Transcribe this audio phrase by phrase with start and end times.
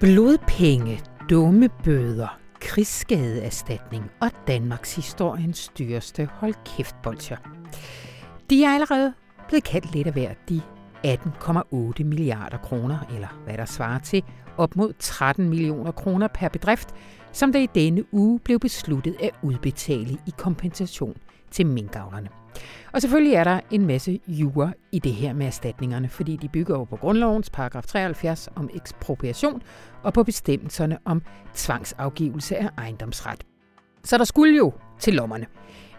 [0.00, 1.00] Blodpenge,
[1.30, 7.36] dumme bøder, krigsskadeerstatning og Danmarks historiens dyreste hold kæft bolcher.
[8.50, 9.12] De er allerede
[9.48, 10.60] blevet kaldt lidt af værd de
[11.06, 14.24] 18,8 milliarder kroner, eller hvad der svarer til
[14.56, 16.94] op mod 13 millioner kroner per bedrift,
[17.32, 21.16] som der i denne uge blev besluttet at udbetale i kompensation
[21.50, 22.28] til minkavlerne.
[22.92, 26.76] Og selvfølgelig er der en masse jure i det her med erstatningerne, fordi de bygger
[26.76, 29.62] over på grundlovens paragraf 73 om ekspropriation
[30.02, 31.22] og på bestemmelserne om
[31.54, 33.44] tvangsafgivelse af ejendomsret.
[34.04, 35.46] Så der skulle jo til lommerne.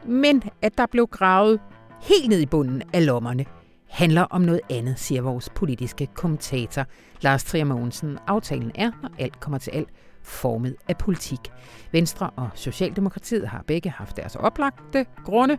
[0.05, 1.59] Men at der blev gravet
[2.01, 3.45] helt ned i bunden af lommerne,
[3.89, 6.85] handler om noget andet, siger vores politiske kommentator
[7.21, 8.17] Lars Trier Mogensen.
[8.27, 9.89] Aftalen er, når alt kommer til alt,
[10.23, 11.39] formet af politik.
[11.91, 15.57] Venstre og Socialdemokratiet har begge haft deres oplagte grunde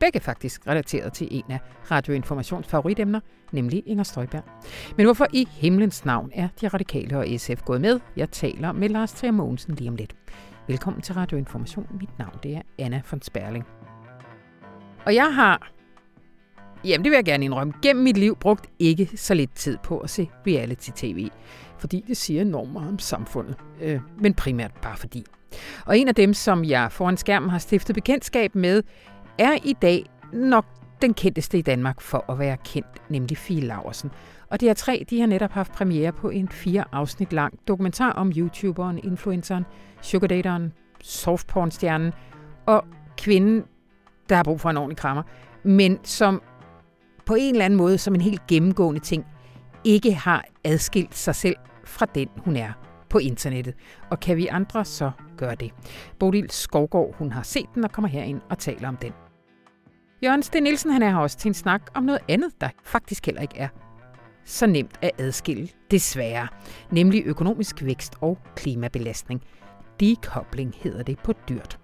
[0.00, 1.58] begge faktisk relateret til en af
[1.90, 3.20] radioinformations favoritemner,
[3.52, 4.42] nemlig Inger Støjberg.
[4.96, 8.00] Men hvorfor i himlens navn er de radikale og SF gået med?
[8.16, 10.16] Jeg taler med Lars Trier Mogensen lige om lidt.
[10.66, 11.86] Velkommen til Radioinformation.
[12.00, 13.66] Mit navn det er Anna von Sperling.
[15.06, 15.72] Og jeg har,
[16.84, 19.98] jamen det vil jeg gerne indrømme, gennem mit liv brugt ikke så lidt tid på
[19.98, 21.28] at se reality-tv.
[21.78, 23.56] Fordi det siger enormt meget om samfundet.
[23.80, 25.24] Øh, men primært bare fordi.
[25.86, 28.82] Og en af dem, som jeg foran skærmen har stiftet bekendtskab med,
[29.40, 30.64] er i dag nok
[31.02, 34.10] den kendteste i Danmark for at være kendt, nemlig Fie Laversen.
[34.50, 38.12] Og de her tre, de har netop haft premiere på en fire afsnit lang dokumentar
[38.12, 39.66] om YouTuberen, influenceren,
[40.02, 42.12] sugardateren, softpornstjernen
[42.66, 42.84] og
[43.16, 43.64] kvinden,
[44.28, 45.22] der har brug for en ordentlig krammer,
[45.62, 46.42] men som
[47.26, 49.26] på en eller anden måde, som en helt gennemgående ting,
[49.84, 52.72] ikke har adskilt sig selv fra den, hun er
[53.08, 53.74] på internettet.
[54.10, 55.70] Og kan vi andre så gøre det?
[56.18, 59.12] Bodil Skovgaard, hun har set den og kommer herind og taler om den.
[60.24, 63.26] Jørgen Sten Nielsen han er her også til en snak om noget andet, der faktisk
[63.26, 63.68] heller ikke er
[64.44, 66.48] så nemt at adskille, desværre,
[66.90, 69.42] nemlig økonomisk vækst og klimabelastning.
[70.00, 71.78] Dekobling hedder det på dyrt.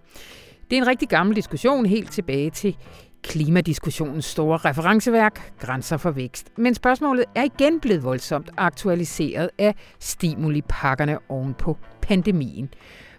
[0.70, 2.76] Det er en rigtig gammel diskussion helt tilbage til
[3.22, 6.58] klimadiskussionens store referenceværk, Grænser for Vækst.
[6.58, 12.68] Men spørgsmålet er igen blevet voldsomt aktualiseret af stimulipakkerne oven på pandemien.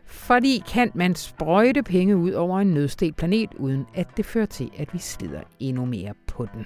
[0.07, 4.69] Fordi kan man sprøjte penge ud over en nødstedt planet, uden at det fører til,
[4.78, 6.66] at vi slider endnu mere på den.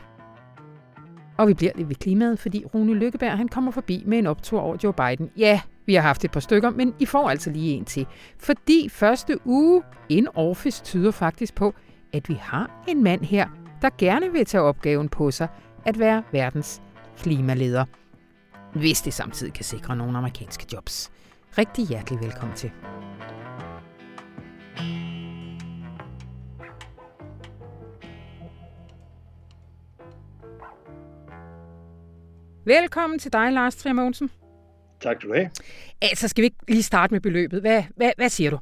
[1.38, 4.60] Og vi bliver lidt ved klimaet, fordi Rune Lykkeberg han kommer forbi med en optur
[4.60, 5.32] over Joe Biden.
[5.38, 8.06] Ja, vi har haft et par stykker, men I får altså lige en til.
[8.38, 11.74] Fordi første uge in office tyder faktisk på,
[12.14, 13.48] at vi har en mand her,
[13.82, 15.48] der gerne vil tage opgaven på sig
[15.86, 16.82] at være verdens
[17.18, 17.86] klimaleder.
[18.74, 21.12] Hvis det samtidig kan sikre nogle amerikanske jobs.
[21.58, 22.72] Rigtig hjertelig velkommen til.
[32.66, 34.32] Velkommen til dig, Lars Trier Mogensen.
[35.02, 35.50] Tak skal du have.
[36.02, 37.62] Altså, skal vi ikke lige starte med beløbet?
[37.62, 38.60] Hvad, hvad, hvad siger du?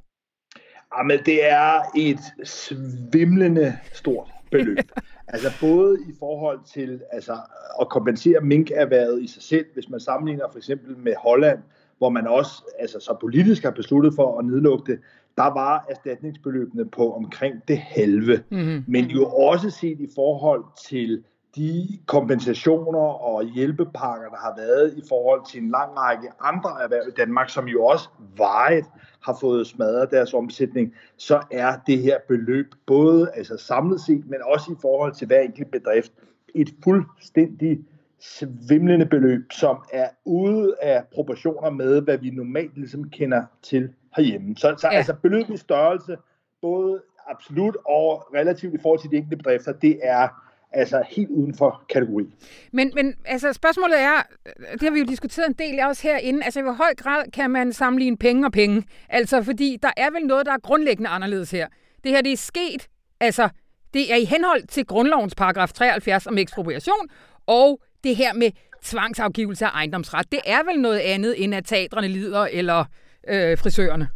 [0.98, 4.78] Jamen, det er et svimlende stort beløb.
[5.34, 7.38] altså både i forhold til altså,
[7.82, 11.60] at kompensere minkerhvervet i sig selv, hvis man sammenligner for eksempel med Holland,
[12.00, 15.00] hvor man også altså, så politisk har besluttet for at nedlukke det,
[15.38, 18.44] der var erstatningsbeløbene på omkring det halve.
[18.50, 18.84] Mm-hmm.
[18.88, 21.24] Men jo også set i forhold til
[21.56, 27.08] de kompensationer og hjælpepakker, der har været i forhold til en lang række andre erhverv
[27.08, 28.86] i Danmark, som jo også vejet
[29.24, 34.40] har fået smadret deres omsætning, så er det her beløb både altså samlet set, men
[34.44, 36.12] også i forhold til hver enkelt bedrift,
[36.56, 37.80] et fuldstændig
[38.22, 44.56] svimlende beløb, som er ude af proportioner med, hvad vi normalt ligesom kender til herhjemme.
[44.58, 44.98] Så, så ja.
[44.98, 46.18] altså beløbets størrelse,
[46.62, 50.28] både absolut og relativt i forhold til de enkelte bedrifter, det er
[50.72, 52.26] altså helt uden for kategori.
[52.74, 54.24] Men, men altså, spørgsmålet er,
[54.72, 57.52] det har vi jo diskuteret en del også herinde, altså i hvor høj grad kan
[57.52, 58.84] man sammenligne penge og penge?
[59.10, 61.68] Altså, fordi der er vel noget, der er grundlæggende anderledes her.
[62.04, 62.88] Det her, det er sket,
[63.20, 63.50] altså,
[63.94, 67.10] det er i henhold til grundlovens paragraf 73 om ekspropriation,
[67.48, 68.52] og det her med
[68.84, 72.86] tvangsafgivelse af ejendomsret, det er vel noget andet, end at teatrene lider, eller
[73.28, 74.10] øh, frisørerne?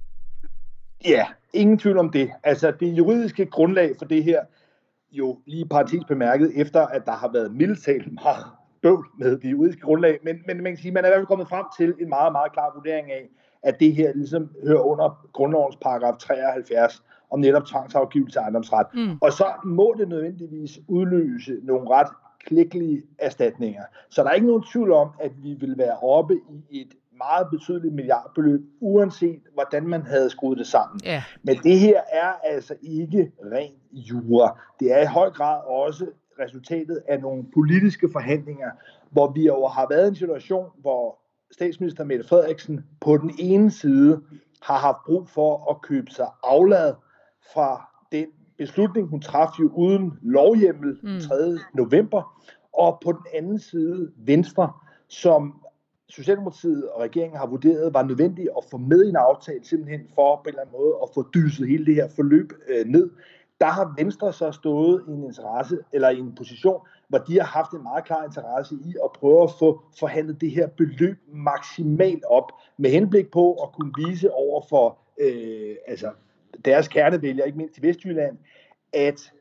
[1.05, 2.31] Ja, ingen tvivl om det.
[2.43, 4.41] Altså, det juridiske grundlag for det her,
[5.11, 8.45] jo lige parentes bemærket, efter at der har været mildt meget
[8.81, 11.27] bøvl med det juridiske grundlag, men, men man kan sige, man er i hvert fald
[11.27, 13.29] kommet frem til en meget, meget klar vurdering af,
[13.63, 18.87] at det her ligesom hører under grundlovens paragraf 73 om netop tvangsafgivelse af ejendomsret.
[18.93, 19.17] Mm.
[19.21, 22.07] Og så må det nødvendigvis udløse nogle ret
[22.45, 23.83] klikkelige erstatninger.
[24.09, 27.47] Så der er ikke nogen tvivl om, at vi vil være oppe i et meget
[27.51, 30.99] betydeligt milliardbeløb, uanset hvordan man havde skruet det sammen.
[31.07, 31.21] Yeah.
[31.43, 34.59] Men det her er altså ikke ren jura.
[34.79, 36.07] Det er i høj grad også
[36.39, 38.71] resultatet af nogle politiske forhandlinger,
[39.11, 41.19] hvor vi jo har været i en situation, hvor
[41.51, 44.21] statsminister Mette Frederiksen på den ene side
[44.61, 46.93] har haft brug for at købe sig aflad
[47.53, 47.92] fra
[48.57, 51.19] beslutning, hun træffede jo uden lovhjemmel mm.
[51.19, 51.57] 3.
[51.73, 52.41] november,
[52.73, 54.71] og på den anden side Venstre,
[55.07, 55.63] som
[56.09, 60.35] Socialdemokratiet og regeringen har vurderet var nødvendigt at få med i en aftale, simpelthen for
[60.35, 63.09] på en eller anden måde at få dyset hele det her forløb øh, ned.
[63.59, 67.45] Der har Venstre så stået i en interesse, eller i en position, hvor de har
[67.45, 72.23] haft en meget klar interesse i at prøve at få forhandlet det her beløb maksimalt
[72.29, 76.11] op, med henblik på at kunne vise over for øh, altså
[76.65, 78.37] deres kernevælgere, ikke mindst i Vestjylland,
[78.93, 79.31] at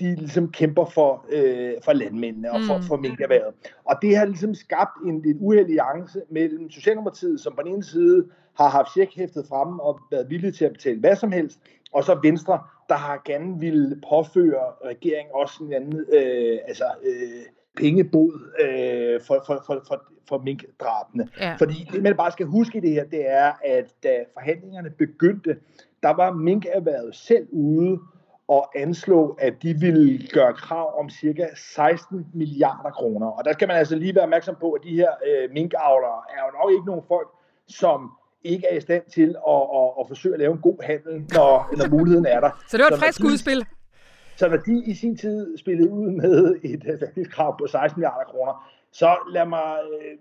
[0.00, 2.82] de ligesom kæmper for, øh, for landmændene og for, mm.
[2.82, 3.54] for minkerhvervet.
[3.84, 7.84] Og det har ligesom skabt en lidt uheldig alliance mellem Socialdemokratiet, som på den ene
[7.84, 8.26] side
[8.58, 11.60] har haft checkhæftet fremme og været villige til at betale hvad som helst,
[11.92, 12.58] og så Venstre,
[12.88, 17.44] der har gerne ville påføre regeringen også en anden øh, altså, øh,
[17.76, 21.28] pengebod øh, for, for, for, for, for minkdrabene.
[21.40, 21.54] Ja.
[21.54, 25.56] Fordi det, man bare skal huske i det her, det er, at da forhandlingerne begyndte,
[26.04, 27.98] der var minkerhvervet selv ude
[28.48, 33.26] og anslå, at de ville gøre krav om cirka 16 milliarder kroner.
[33.26, 36.40] Og der skal man altså lige være opmærksom på, at de her øh, minkavlere er
[36.46, 37.28] jo nok ikke nogen folk,
[37.68, 38.10] som
[38.42, 41.76] ikke er i stand til at, at, at forsøge at lave en god handel, når,
[41.76, 42.50] når muligheden er der.
[42.70, 43.66] Så det var et frisk udspil?
[44.36, 46.54] Så når de i sin tid spillede ud med
[47.16, 50.18] et krav på 16 milliarder kroner, så lad mig øh,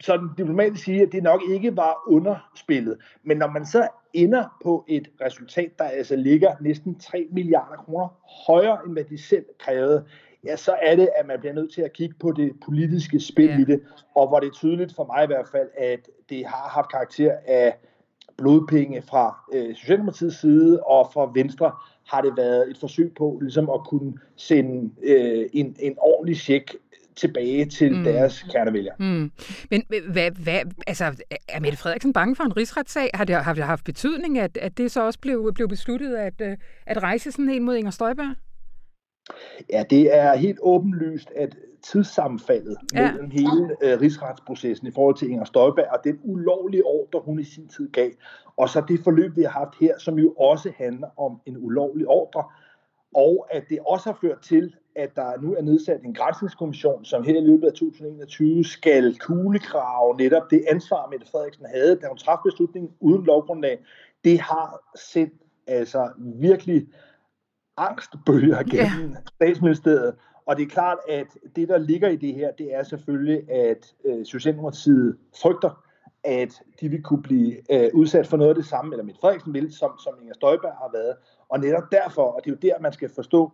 [0.00, 2.98] sådan diplomatisk sige, at det nok ikke var underspillet.
[3.22, 8.08] Men når man så ender på et resultat, der altså ligger næsten 3 milliarder kroner
[8.46, 10.04] højere, end hvad de selv krævede,
[10.44, 13.50] ja, så er det, at man bliver nødt til at kigge på det politiske spil
[13.50, 13.58] ja.
[13.58, 13.80] i det,
[14.14, 17.32] og hvor det er tydeligt for mig i hvert fald, at det har haft karakter
[17.46, 17.74] af
[18.36, 21.72] blodpenge fra øh, Socialdemokratiets side, og fra Venstre
[22.06, 26.76] har det været et forsøg på ligesom at kunne sende øh, en, en ordentlig check
[27.16, 28.04] tilbage til mm.
[28.04, 28.92] deres kernevælger.
[28.98, 29.30] Mm.
[29.70, 31.04] Men hvad, hvad, altså,
[31.48, 33.10] er Mette Frederiksen bange for en rigsretssag?
[33.14, 36.40] Har det, har det haft betydning, at, at det så også blev, blev besluttet at,
[36.40, 38.34] øh, at rejse sådan en mod Inger Støjberg?
[39.72, 43.12] Ja, det er helt åbenlyst, at tidssammenfaldet ja.
[43.12, 47.44] mellem hele øh, rigsretsprocessen i forhold til Inger Støjberg og den ulovlige ordre, hun i
[47.44, 48.10] sin tid gav,
[48.56, 52.06] og så det forløb, vi har haft her, som jo også handler om en ulovlig
[52.06, 52.44] ordre,
[53.14, 57.24] og at det også har ført til, at der nu er nedsat en grænsningskommission, som
[57.24, 62.18] her i løbet af 2021 skal kuglegrave netop det ansvar, Mette Frederiksen havde, da hun
[62.18, 63.78] træffede beslutningen uden lovgrundlag.
[64.24, 64.80] Det har
[65.12, 65.34] sendt
[65.66, 66.86] altså virkelig
[67.76, 69.22] angstbølger gennem yeah.
[69.34, 70.14] statsministeriet.
[70.46, 71.26] Og det er klart, at
[71.56, 75.82] det, der ligger i det her, det er selvfølgelig, at øh, Socialdemokratiet frygter,
[76.24, 79.54] at de vil kunne blive øh, udsat for noget af det samme, eller Mette Frederiksen
[79.54, 81.16] vil, som, som Inger Støjberg har været.
[81.48, 83.52] Og netop derfor, og det er jo der, man skal forstå,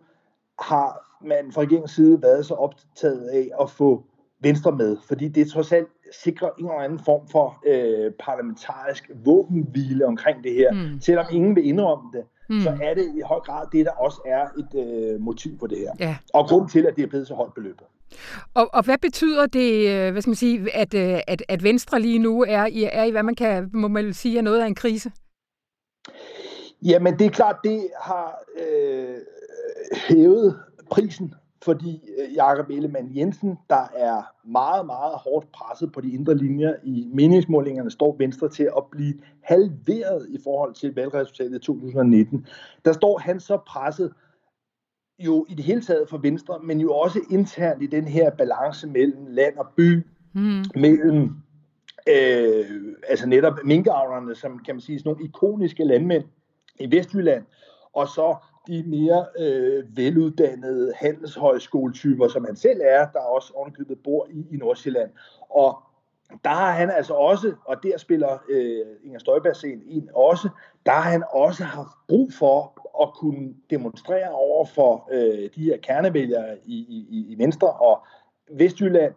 [0.59, 4.03] har man fra regeringens side været så optaget af at få
[4.39, 5.87] Venstre med, fordi det trods alt
[6.23, 10.73] sikrer en eller anden form for øh, parlamentarisk våbenhvile omkring det her.
[10.73, 11.01] Mm.
[11.01, 12.61] Selvom ingen vil indrømme det, mm.
[12.61, 15.77] så er det i høj grad det, der også er et øh, motiv for det
[15.77, 15.91] her.
[15.99, 16.17] Ja.
[16.33, 17.87] Og grund til, at det er blevet så højt beløbet.
[18.53, 21.99] Og, og hvad betyder det, øh, hvad skal man sige, at, øh, at, at Venstre
[21.99, 24.67] lige nu er i, er i, hvad man kan må man sige, er noget af
[24.67, 25.11] en krise?
[26.81, 29.15] Jamen, det er klart, det har øh,
[30.07, 30.59] hævet
[30.91, 36.37] prisen, fordi øh, Jakob Ellemann Jensen, der er meget, meget hårdt presset på de indre
[36.37, 42.47] linjer i meningsmålingerne, står Venstre til at blive halveret i forhold til valgresultatet i 2019.
[42.85, 44.13] Der står han så presset
[45.19, 48.87] jo i det hele taget for Venstre, men jo også internt i den her balance
[48.87, 50.63] mellem land og by, mm.
[50.75, 51.35] mellem
[52.09, 52.65] øh,
[53.07, 56.23] altså netop minkavlerne, som kan man sige sådan nogle ikoniske landmænd
[56.79, 57.43] i Vestjylland,
[57.93, 58.35] og så
[58.67, 64.57] de mere øh, veluddannede handelshøjskoletyper, som han selv er, der også ovenikøbet bor i, i
[64.57, 65.09] Nordsjælland.
[65.49, 65.83] Og
[66.43, 70.49] der har han altså også, og der spiller øh, Inger Støjberg scenen ind også,
[70.85, 75.77] der har han også haft brug for at kunne demonstrere over for øh, de her
[75.77, 76.75] kernevælgere i,
[77.09, 78.05] i, i Venstre og
[78.51, 79.13] Vestjylland,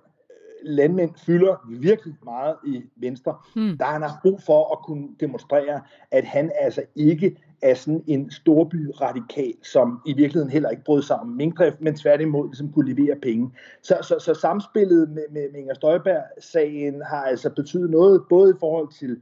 [0.62, 3.78] landmænd fylder virkelig meget i Venstre, hmm.
[3.78, 8.30] der han har brug for at kunne demonstrere, at han altså ikke af sådan en
[8.30, 12.94] storby radikal, som i virkeligheden heller ikke brød sig om minkdrift, men tværtimod ligesom kunne
[12.94, 13.50] levere penge.
[13.82, 18.58] Så, så, så samspillet med, med, med Inger Støjberg-sagen har altså betydet noget, både i
[18.60, 19.20] forhold til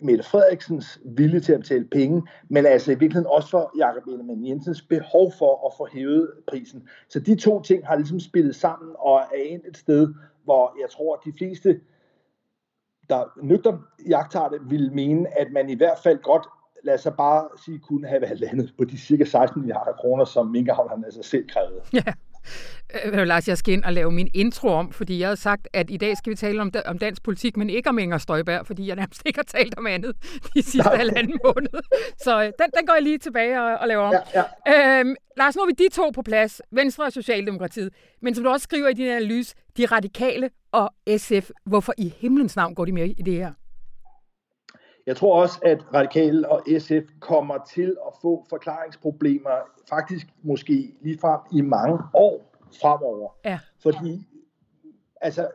[0.00, 4.46] Mette Frederiksens vilje til at betale penge, men altså i virkeligheden også for Jakob Ellemann
[4.46, 6.88] Jensens behov for at få hævet prisen.
[7.08, 10.14] Så de to ting har ligesom spillet sammen og er endt et sted,
[10.44, 11.80] hvor jeg tror, at de fleste,
[13.08, 16.46] der nøgter jagttager det, vil mene, at man i hvert fald godt
[16.84, 20.46] lad os bare sige, kunne have været landet på de cirka 16 milliarder kroner, som
[20.46, 21.80] minkavlerne altså selv krævede.
[21.92, 22.12] Ja.
[23.04, 25.90] Øh, Lars, jeg skal ind og lave min intro om, fordi jeg havde sagt, at
[25.90, 28.86] i dag skal vi tale om, om dansk politik, men ikke om Inger Støjberg, fordi
[28.88, 30.16] jeg nærmest ikke har talt om andet
[30.54, 30.96] de sidste Nej.
[30.96, 31.82] halvanden måned.
[32.18, 34.14] Så øh, den, den går jeg lige tilbage og, og laver om.
[34.34, 35.00] Ja, ja.
[35.00, 37.94] Øhm, Lars, nu er vi de to på plads, Venstre og Socialdemokratiet.
[38.22, 42.56] Men som du også skriver i din analyse, de radikale og SF, hvorfor i himlens
[42.56, 43.52] navn går de med i det her?
[45.06, 49.50] Jeg tror også, at Radikale og SF kommer til at få forklaringsproblemer,
[49.88, 53.30] faktisk måske lige frem i mange år fremover.
[53.44, 53.58] Ja.
[53.82, 54.26] Fordi,
[55.20, 55.48] altså,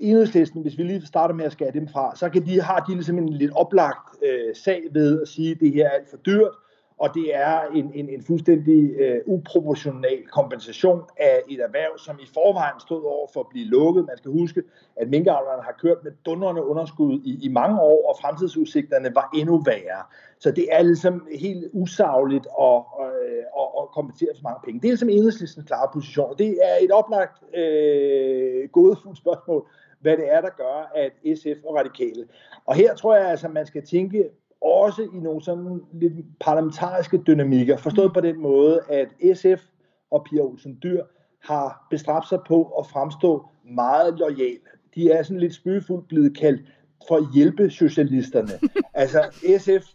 [0.00, 2.94] enhedslisten, hvis vi lige starter med at skære dem fra, så kan de, har de
[2.94, 6.16] ligesom en lidt oplagt øh, sag ved at sige, at det her er alt for
[6.16, 6.52] dyrt,
[7.00, 12.26] og det er en, en, en fuldstændig øh, uproportional kompensation af et erhverv, som i
[12.34, 14.06] forvejen stod over for at blive lukket.
[14.06, 14.62] Man skal huske,
[14.96, 19.62] at minkavlerne har kørt med dundrende underskud i, i mange år, og fremtidsudsigterne var endnu
[19.66, 20.02] værre.
[20.38, 24.80] Så det er ligesom helt usagligt at, øh, at, at kompensere for mange penge.
[24.80, 29.66] Det er ligesom enhedslistens klare position, og det er et oplagt øh, gådefuldt spørgsmål,
[30.00, 32.24] hvad det er, der gør, at SF og radikale.
[32.66, 34.30] Og her tror jeg altså, man skal tænke
[34.62, 39.64] også i nogle sådan lidt parlamentariske dynamikker, forstået på den måde, at SF
[40.10, 41.04] og Pia Olsen Dyr
[41.42, 44.58] har bestræbt sig på at fremstå meget lojal.
[44.94, 46.62] De er sådan lidt spøgefuldt blevet kaldt
[47.08, 48.52] for hjælpesocialisterne.
[48.94, 49.20] altså
[49.58, 49.86] SF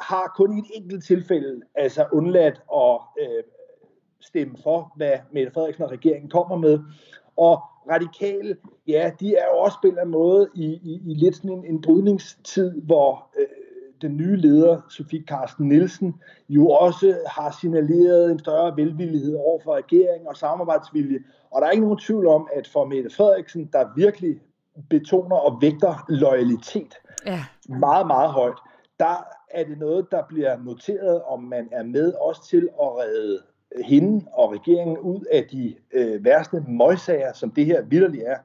[0.00, 3.42] har kun i et enkelt tilfælde altså undladt at øh,
[4.20, 6.78] stemme for, hvad Mette Frederiksen og regeringen kommer med.
[7.36, 8.56] Og radikale,
[8.86, 11.50] ja, de er jo også på en eller anden måde i, i, i lidt sådan
[11.50, 13.46] en, en brydningstid, hvor øh,
[14.04, 16.14] den nye leder, Sofie Carsten Nielsen,
[16.48, 21.18] jo også har signaleret en større velvillighed over for regeringen og samarbejdsvilje.
[21.50, 24.40] Og der er ikke nogen tvivl om, at for Mette Frederiksen, der virkelig
[24.90, 26.94] betoner og vægter loyalitet
[27.26, 27.44] ja.
[27.68, 28.58] meget, meget højt,
[28.98, 33.38] der er det noget, der bliver noteret, om man er med også til at redde
[33.84, 38.36] hende og regeringen ud af de øh, værste møgsager, som det her vidderligt er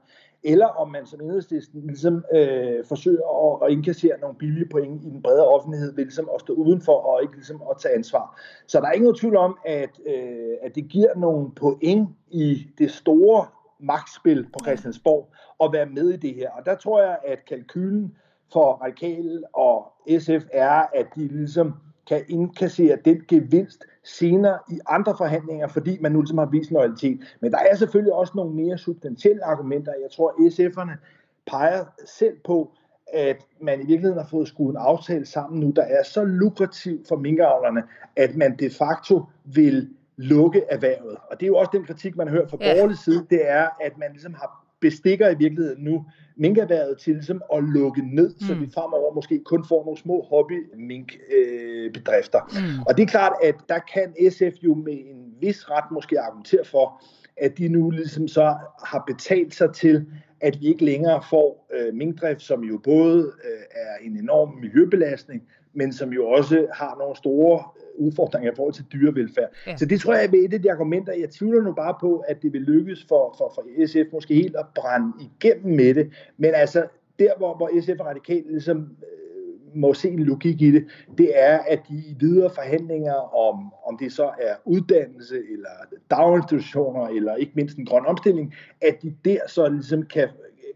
[0.43, 5.09] eller om man som enhedslisten ligesom øh, forsøger at, at indkassere nogle billige point i
[5.09, 8.39] den brede offentlighed ved ligesom at stå udenfor og ikke ligesom at tage ansvar.
[8.67, 12.91] Så der er ikke tvivl om, at, øh, at det giver nogle point i det
[12.91, 13.45] store
[13.79, 16.49] magtspil på Christiansborg at være med i det her.
[16.49, 18.15] Og der tror jeg, at kalkylen
[18.53, 21.73] for Radikale og SF er, at de ligesom
[22.09, 27.19] kan indkassere den gevinst senere i andre forhandlinger, fordi man nu ligesom har vist loyalitet.
[27.41, 29.91] Men der er selvfølgelig også nogle mere substantielle argumenter.
[30.01, 30.97] Jeg tror, SF'erne
[31.47, 32.71] peger selv på,
[33.13, 37.05] at man i virkeligheden har fået skruet en aftale sammen nu, der er så lukrativ
[37.07, 37.83] for minkavlerne,
[38.15, 41.17] at man de facto vil lukke erhvervet.
[41.31, 42.73] Og det er jo også den kritik, man hørt fra ja.
[42.73, 46.05] borgerlig side, det er, at man ligesom har bestikker i virkeligheden nu
[46.35, 48.39] minkerværet til ligesom at lukke ned, mm.
[48.39, 52.39] så vi fremover måske kun får nogle små hobby-minkbedrifter.
[52.57, 52.69] Øh, mm.
[52.87, 56.65] Og det er klart, at der kan SF jo med en vis ret måske argumentere
[56.65, 57.03] for,
[57.37, 58.55] at de nu ligesom så
[58.85, 60.05] har betalt sig til,
[60.41, 65.43] at vi ikke længere får øh, minkdrift, som jo både øh, er en enorm miljøbelastning,
[65.73, 67.63] men som jo også har nogle store
[67.99, 69.49] udfordringer i forhold til dyrevelfærd.
[69.67, 69.77] Ja.
[69.77, 71.13] Så det tror jeg er et af de argumenter.
[71.13, 74.55] Jeg tvivler nu bare på, at det vil lykkes for, for, for SF måske helt
[74.55, 76.11] at brænde igennem med det.
[76.37, 76.87] Men altså,
[77.19, 80.85] der hvor, hvor SF og Radikal ligesom øh, må se en logik i det,
[81.17, 85.69] det er, at de i videre forhandlinger om, om det så er uddannelse, eller
[86.09, 90.27] daginstitutioner, eller ikke mindst en grøn omstilling, at de der så ligesom kan,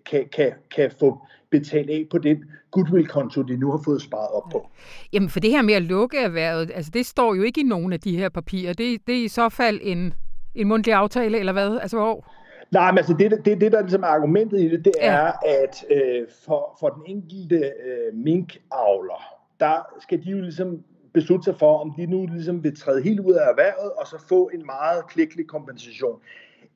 [0.06, 4.44] kan, kan, kan få betalt af på den goodwill-konto, de nu har fået sparet op
[4.52, 4.70] på.
[5.14, 7.94] Jamen for det her med at lukke erhvervet, altså det står jo ikke i nogen
[7.94, 8.74] af de her papirer.
[8.74, 10.14] Det, det er i så fald en,
[10.56, 11.80] en mundtlig aftale, eller hvad?
[11.82, 12.26] Altså hvor?
[12.72, 15.12] Nej, men altså det, det, det der ligesom er argumentet i det, det ja.
[15.12, 15.32] er,
[15.64, 19.24] at øh, for, for den enkelte øh, minkavler,
[19.60, 20.84] der skal de jo ligesom
[21.14, 24.26] beslutte sig for, om de nu ligesom vil træde helt ud af erhvervet, og så
[24.30, 26.20] få en meget klækkelig kompensation.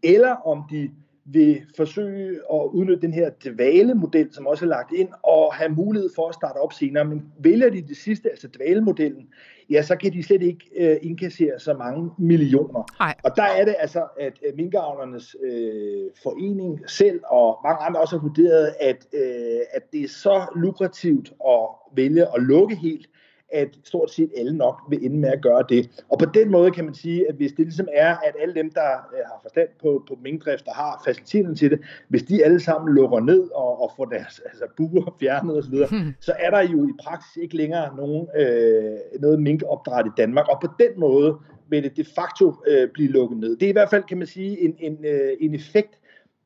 [0.04, 0.92] Eller om de
[1.32, 6.10] vil forsøge at udnytte den her dvale-model, som også er lagt ind, og have mulighed
[6.16, 7.06] for at starte op senere.
[7.06, 9.28] Men vælger de det sidste, altså dvale-modellen,
[9.70, 12.84] ja, så kan de slet ikke øh, indkassere så mange millioner.
[13.00, 13.16] Ej.
[13.24, 18.28] Og der er det altså, at minkavlernes øh, forening selv og mange andre også har
[18.28, 23.10] vurderet, at, øh, at det er så lukrativt at vælge at lukke helt,
[23.50, 26.04] at stort set alle nok vil ende med at gøre det.
[26.10, 28.72] Og på den måde kan man sige, at hvis det ligesom er, at alle dem,
[28.72, 32.60] der øh, har forstand på, på minkdrift og har faciliteterne til det, hvis de alle
[32.60, 36.14] sammen lukker ned og, og får deres altså, buer fjernet osv., hmm.
[36.20, 40.48] så er der jo i praksis ikke længere nogen, øh, noget minkopdræt i Danmark.
[40.48, 41.38] Og på den måde
[41.70, 43.58] vil det de facto øh, blive lukket ned.
[43.58, 46.00] Det er i hvert fald, kan man sige, en, en, øh, en effekt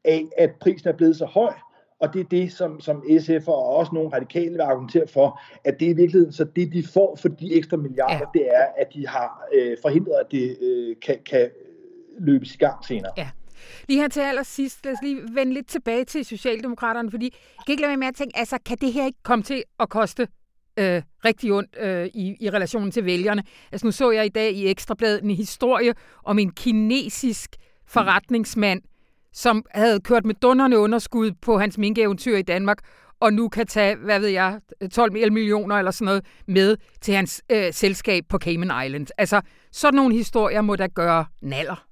[0.05, 1.53] af, at prisen er blevet så høj,
[2.01, 5.79] og det er det, som, som SF og også nogle radikale vil argumentere for, at
[5.79, 8.39] det er i virkeligheden så det, de får for de ekstra milliarder, ja.
[8.39, 11.49] det er, at de har øh, forhindret, at det øh, kan, kan
[12.19, 13.11] løbes i gang senere.
[13.17, 13.29] Ja.
[13.87, 17.73] Lige her til allersidst, lad os lige vende lidt tilbage til Socialdemokraterne, fordi jeg kan
[17.73, 20.27] ikke lade være med at tænke, altså kan det her ikke komme til at koste
[20.77, 23.43] øh, rigtig ondt øh, i, i relation til vælgerne?
[23.71, 25.93] Altså nu så jeg i dag i Ekstrabladet en historie
[26.23, 27.55] om en kinesisk
[27.87, 28.81] forretningsmand,
[29.33, 32.77] som havde kørt med dunderne underskud på hans minkeeventyr i Danmark,
[33.19, 34.59] og nu kan tage, hvad ved jeg,
[34.91, 39.11] 12 millioner eller sådan noget med til hans øh, selskab på Cayman Islands.
[39.11, 41.87] Altså, sådan nogle historier må da gøre naller.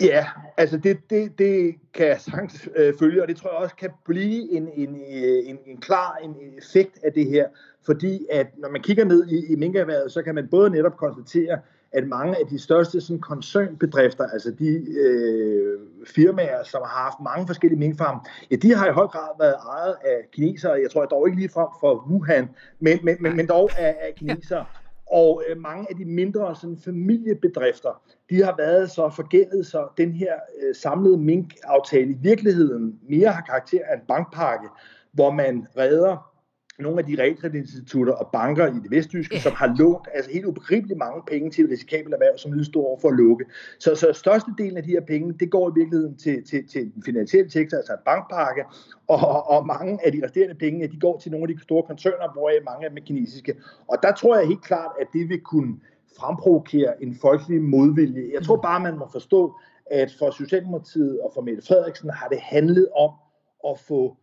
[0.00, 3.76] Ja, altså det, det, det kan jeg sagtens øh, følge, og det tror jeg også
[3.76, 7.46] kan blive en, en, øh, en, en klar en effekt af det her,
[7.86, 11.58] fordi at når man kigger ned i, i minkerværet, så kan man både netop konstatere,
[11.92, 14.68] at mange af de største sådan, koncernbedrifter, altså de
[15.00, 19.54] øh, firmaer, som har haft mange forskellige minkfarme, ja, de har i høj grad været
[19.54, 20.72] ejet af kinesere.
[20.72, 22.48] Jeg tror jeg dog ikke lige frem for Wuhan,
[22.80, 24.64] men, men, men, men dog af, af kinesere.
[25.10, 30.12] Og øh, mange af de mindre sådan, familiebedrifter, de har været så forgældet, så den
[30.12, 34.68] her øh, samlede minkaftale i virkeligheden mere har karakter af en bankpakke,
[35.12, 36.27] hvor man redder
[36.78, 39.42] nogle af de realkreditinstitutter og banker i det vestjyske, yeah.
[39.42, 42.86] som har lånt altså helt ubegribeligt mange penge til et risikabelt erhverv, som lige står
[42.86, 43.44] over for at lukke.
[43.78, 47.02] Så, så størstedelen af de her penge, det går i virkeligheden til, til, til den
[47.02, 48.64] finansielle sektor, altså en bankpakke,
[49.08, 52.32] og, og mange af de resterende penge, de går til nogle af de store koncerner,
[52.32, 53.54] hvor mange af dem er kinesiske.
[53.88, 55.74] Og der tror jeg helt klart, at det vil kunne
[56.18, 58.30] fremprovokere en folkelig modvilje.
[58.34, 59.54] Jeg tror bare, man må forstå,
[59.90, 63.10] at for Socialdemokratiet og for Mette Frederiksen har det handlet om
[63.68, 64.16] at få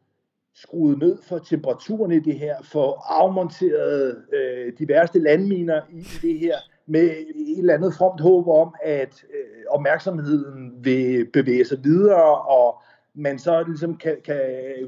[0.55, 6.39] skruet ned for temperaturen i det her, for afmonteret øh, de værste landminer i det
[6.39, 12.41] her, med et eller andet fromt håb om, at øh, opmærksomheden vil bevæge sig videre,
[12.41, 12.81] og
[13.13, 14.39] man så ligesom kan, kan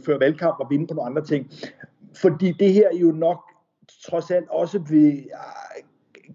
[0.05, 1.51] føre valgkamp og vinde på nogle andre ting.
[2.15, 3.39] Fordi det her jo nok
[4.09, 5.83] trods alt også vil øh,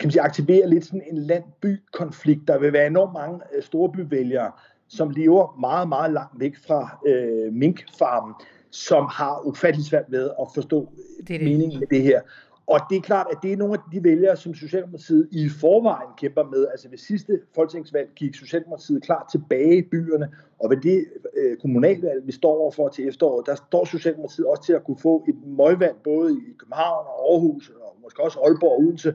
[0.00, 2.48] kan man sige, aktivere lidt sådan en land-by-konflikt.
[2.48, 4.52] Der vil være enormt mange øh, storbyvælgere,
[4.88, 8.34] som lever meget, meget langt væk fra øh, minkfarmen,
[8.72, 11.44] som har ufattelig svært ved at forstå det det.
[11.44, 12.20] meningen med det her.
[12.66, 16.08] Og det er klart, at det er nogle af de vælgere, som Socialdemokratiet i forvejen
[16.16, 16.66] kæmper med.
[16.70, 21.06] Altså ved sidste folketingsvalg gik Socialdemokratiet klart tilbage i byerne, og ved det
[21.36, 25.24] øh, kommunalvalg, vi står overfor til efteråret, der står Socialdemokratiet også til at kunne få
[25.28, 29.14] et møgvalg både i København og Aarhus, og måske også Aalborg og Odense.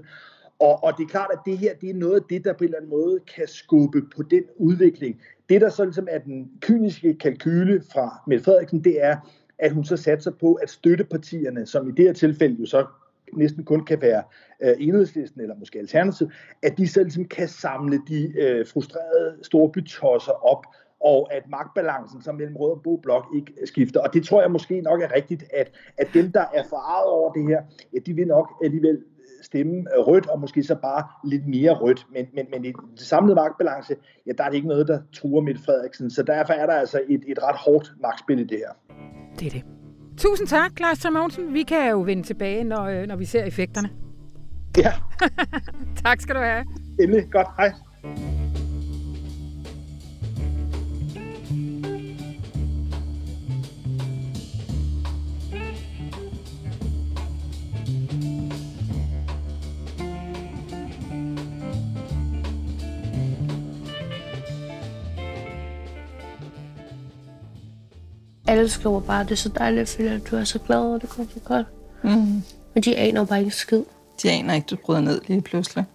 [0.60, 2.64] Og, og det er klart, at det her det er noget af det, der på
[2.64, 5.22] en eller anden måde kan skubbe på den udvikling.
[5.50, 9.18] Det, der så ligesom er den kyniske kalkyle fra Mette Frederiksen, det er,
[9.60, 12.86] at hun så satser på, at støttepartierne, som i det her tilfælde jo så
[13.34, 14.24] næsten kun kan være
[14.64, 16.32] øh, enhedslisten eller måske alternativ,
[16.64, 20.66] at de så ligesom kan samle de øh, frustrerede storbytosser op,
[21.00, 24.00] og at magtbalancen som mellem rød og blå blok ikke øh, skifter.
[24.00, 27.34] Og det tror jeg måske nok er rigtigt, at, at dem, der er forarvet over
[27.34, 27.62] det her,
[27.94, 31.72] ja, de vil nok alligevel øh, stemme øh, rødt, og måske så bare lidt mere
[31.72, 32.06] rødt.
[32.14, 35.42] Men, men, men i det samlede magtbalance, ja, der er det ikke noget, der truer
[35.42, 36.10] Mette Frederiksen.
[36.10, 38.98] Så derfor er der altså et, et ret hårdt magtspil i det her.
[39.40, 39.64] Det er det.
[40.18, 41.54] Tusind tak, Lars Mogensen.
[41.54, 43.90] Vi kan jo vende tilbage, når, øh, når vi ser effekterne.
[44.78, 44.94] Ja.
[46.06, 46.66] tak skal du have.
[47.00, 47.24] Endelig.
[47.32, 47.48] Godt.
[47.58, 47.72] Hej.
[68.48, 71.02] Alle skriver bare, det er så dejligt at føle, at du er så glad, og
[71.02, 71.66] det går så godt.
[72.04, 72.44] Mm.
[72.74, 73.84] Men de aner bare ikke skid.
[74.24, 75.86] De aner ikke, du bryder ned lige pludselig.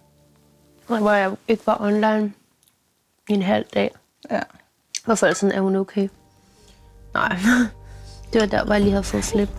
[0.87, 2.33] Hvor jeg ikke var online
[3.29, 3.91] i en halv dag.
[4.31, 4.39] Ja.
[5.05, 6.07] Og folk sådan, er hun okay?
[7.13, 7.37] Nej,
[8.33, 9.49] det var der, hvor jeg lige havde fået flip.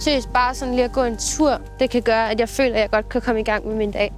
[0.00, 2.80] Seriøst, bare sådan lige at gå en tur, det kan gøre, at jeg føler, at
[2.80, 4.12] jeg godt kan komme i gang med min dag.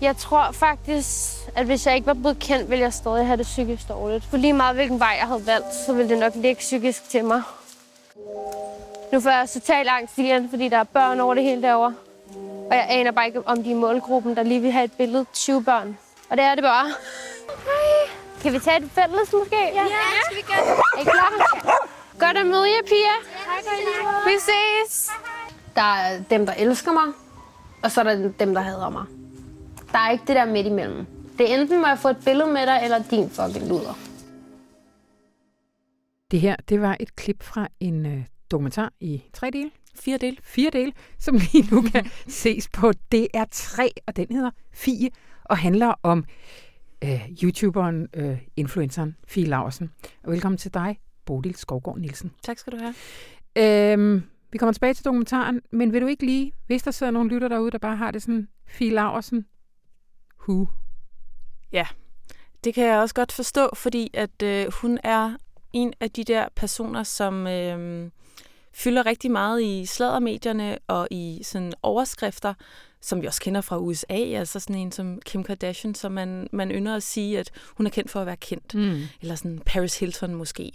[0.00, 1.08] Jeg tror faktisk,
[1.56, 4.24] at hvis jeg ikke var blevet kendt, ville jeg stadig have det psykisk dårligt.
[4.24, 7.24] For lige meget hvilken vej jeg havde valgt, så ville det nok ligge psykisk til
[7.24, 7.42] mig.
[9.12, 11.94] Nu får jeg total angst igen, fordi der er børn over det hele derovre.
[12.70, 15.26] Og jeg aner bare ikke, om de er målgruppen, der lige vil have et billede
[15.32, 15.98] 20 børn.
[16.30, 16.86] Og det er det bare.
[16.86, 18.10] Hej.
[18.42, 19.56] Kan vi tage et fælles måske?
[19.56, 19.86] Ja, ja.
[20.24, 21.32] skal vi gøre Er I klar?
[22.18, 23.18] Godt at møde jer, piger.
[24.24, 25.10] Ja, Vi ses.
[25.76, 27.12] Der er dem, der elsker mig,
[27.82, 29.04] og så er der dem, der hader mig.
[29.92, 31.06] Der er ikke det der midt imellem.
[31.38, 33.98] Det er enten må jeg få et billede med dig, eller din fucking luder.
[36.30, 40.36] Det her, det var et klip fra en øh, dokumentar i tre dele, fire dele,
[40.42, 45.10] fire dele, som lige nu kan ses på DR3, og den hedder Fie,
[45.44, 46.24] og handler om
[47.04, 49.90] øh, YouTuberen, øh, influenceren Fie Laursen.
[50.24, 52.30] Og velkommen til dig, Bodil Skovgaard Nielsen.
[52.42, 52.94] Tak skal du have.
[53.92, 54.22] Øhm,
[54.52, 57.48] vi kommer tilbage til dokumentaren, men vil du ikke lige, hvis der sidder nogle lytter
[57.48, 59.46] derude, der bare har det sådan, Fie Laursen,
[60.48, 60.66] who?
[61.72, 61.86] Ja,
[62.64, 65.36] det kan jeg også godt forstå, fordi at øh, hun er
[65.72, 68.10] en af de der personer, som øh,
[68.74, 72.54] fylder rigtig meget i sladdermedierne og i sådan overskrifter,
[73.02, 76.70] som vi også kender fra USA, altså sådan en som Kim Kardashian, som man, man
[76.70, 78.74] ynder at sige, at hun er kendt for at være kendt.
[78.74, 79.00] Mm.
[79.20, 80.72] Eller sådan Paris Hilton måske.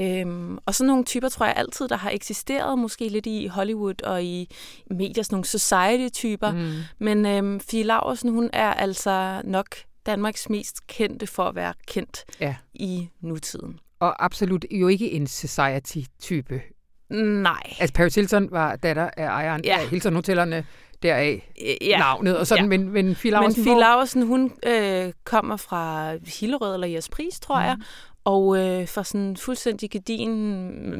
[0.00, 4.02] Øhm, og sådan nogle typer tror jeg altid, der har eksisteret måske lidt i Hollywood
[4.02, 4.50] og i
[4.90, 6.50] medier, sådan nogle society-typer.
[6.52, 6.72] Mm.
[6.98, 9.66] Men øhm, Fie Laursen, hun er altså nok
[10.06, 12.56] Danmarks mest kendte for at være kendt Ja.
[12.74, 13.78] i nutiden.
[14.00, 16.62] Og absolut jo ikke en society-type.
[17.10, 17.74] Nej.
[17.80, 19.78] Altså Paris Hilton var datter af ejeren Ja.
[19.80, 20.64] af Hilton Hotellerne,
[21.02, 21.98] deraf Ja.
[21.98, 22.68] navnet og sådan, Ja.
[22.68, 27.40] men, men Fie Men Laursen, Fie hvor- Laursen, hun øh, kommer fra Hillerød eller Jespris,
[27.40, 27.76] tror jeg,
[28.24, 30.30] og øh, fra sådan en fuldstændig gedin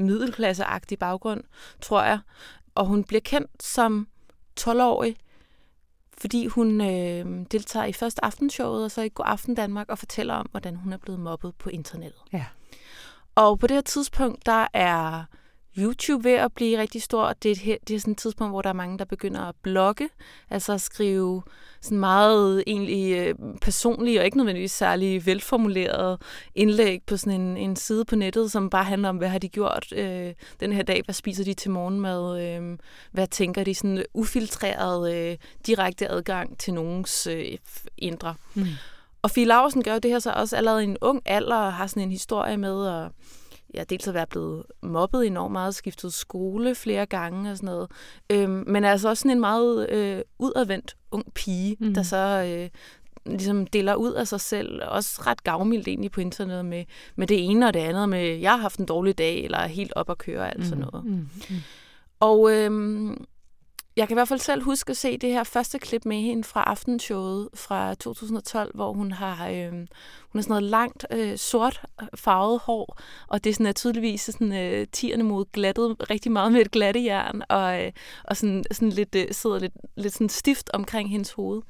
[0.07, 1.43] middelklasseagtig baggrund,
[1.81, 2.19] tror jeg.
[2.75, 4.09] Og hun bliver kendt som
[4.61, 5.17] 12-årig,
[6.19, 10.35] fordi hun øh, deltager i først aftenshowet, og så i God Aften Danmark, og fortæller
[10.35, 12.21] om, hvordan hun er blevet mobbet på internettet.
[12.33, 12.45] Ja.
[13.35, 15.25] Og på det her tidspunkt, der er
[15.79, 17.23] YouTube ved at blive rigtig stor.
[17.23, 19.41] og Det er, et, det er sådan et tidspunkt, hvor der er mange, der begynder
[19.41, 20.09] at blogge,
[20.51, 21.43] altså at skrive
[21.81, 26.19] sådan meget egentlig øh, personlige og ikke nødvendigvis særlig velformulerede
[26.55, 29.49] indlæg på sådan en, en side på nettet, som bare handler om, hvad har de
[29.49, 32.79] gjort øh, den her dag, hvad spiser de til morgenmad, øh,
[33.13, 37.59] hvad tænker de, sådan ufiltreret øh, direkte adgang til nogens øh,
[37.99, 38.35] indre.
[38.55, 38.67] Mm.
[39.23, 41.87] Og Fie Laursen gør det her så også allerede i en ung alder, og har
[41.87, 43.11] sådan en historie med at
[43.75, 47.91] ja, dels at være blevet mobbet enormt meget, skiftet skole flere gange og sådan noget.
[48.31, 51.89] Øhm, men altså også sådan en meget øh, udadvendt ung pige, Mhm.
[51.89, 51.95] mm.
[51.95, 52.71] der så øh,
[53.33, 56.85] ligesom deler ud af sig selv, også ret gavmildt egentlig på internettet med,
[57.17, 59.67] med det ene og det andet, med jeg har haft en dårlig dag, eller er
[59.67, 61.05] helt op at køre, alt sådan noget.
[61.05, 61.29] Mm.
[61.51, 61.57] Mm.
[62.21, 63.25] Og øhm,
[63.97, 66.45] jeg kan i hvert fald selv huske at se det her første klip med hende
[66.45, 69.87] fra aftenshowet fra 2012, hvor hun har, øh, hun
[70.35, 74.21] har sådan noget langt øh, sort øh, farvet hår, og det er sådan, er tydeligvis
[74.21, 77.93] sådan, øh, tierne mod glattet rigtig meget med et glattejern, og, øh,
[78.25, 81.63] og sådan, sådan lidt, øh, sidder lidt, lidt sådan stift omkring hendes hoved.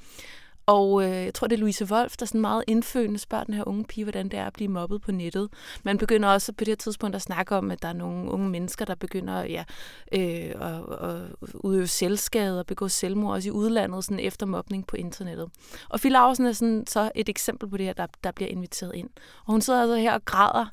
[0.67, 3.69] Og øh, jeg tror, det er Louise Wolf, der sådan meget indfødende spørger den her
[3.69, 5.49] unge pige, hvordan det er at blive mobbet på nettet.
[5.83, 8.51] Man begynder også på det her tidspunkt at snakke om, at der er nogle unge
[8.51, 9.65] mennesker, der begynder ja,
[10.13, 11.21] øh, at, at
[11.55, 15.51] udøve selvskade og begå selvmord også i udlandet sådan efter mobning på internettet.
[15.89, 18.95] Og Fie Larsen er sådan, så et eksempel på det her, der, der bliver inviteret
[18.95, 19.11] ind.
[19.47, 20.67] Og hun sidder altså her og græder.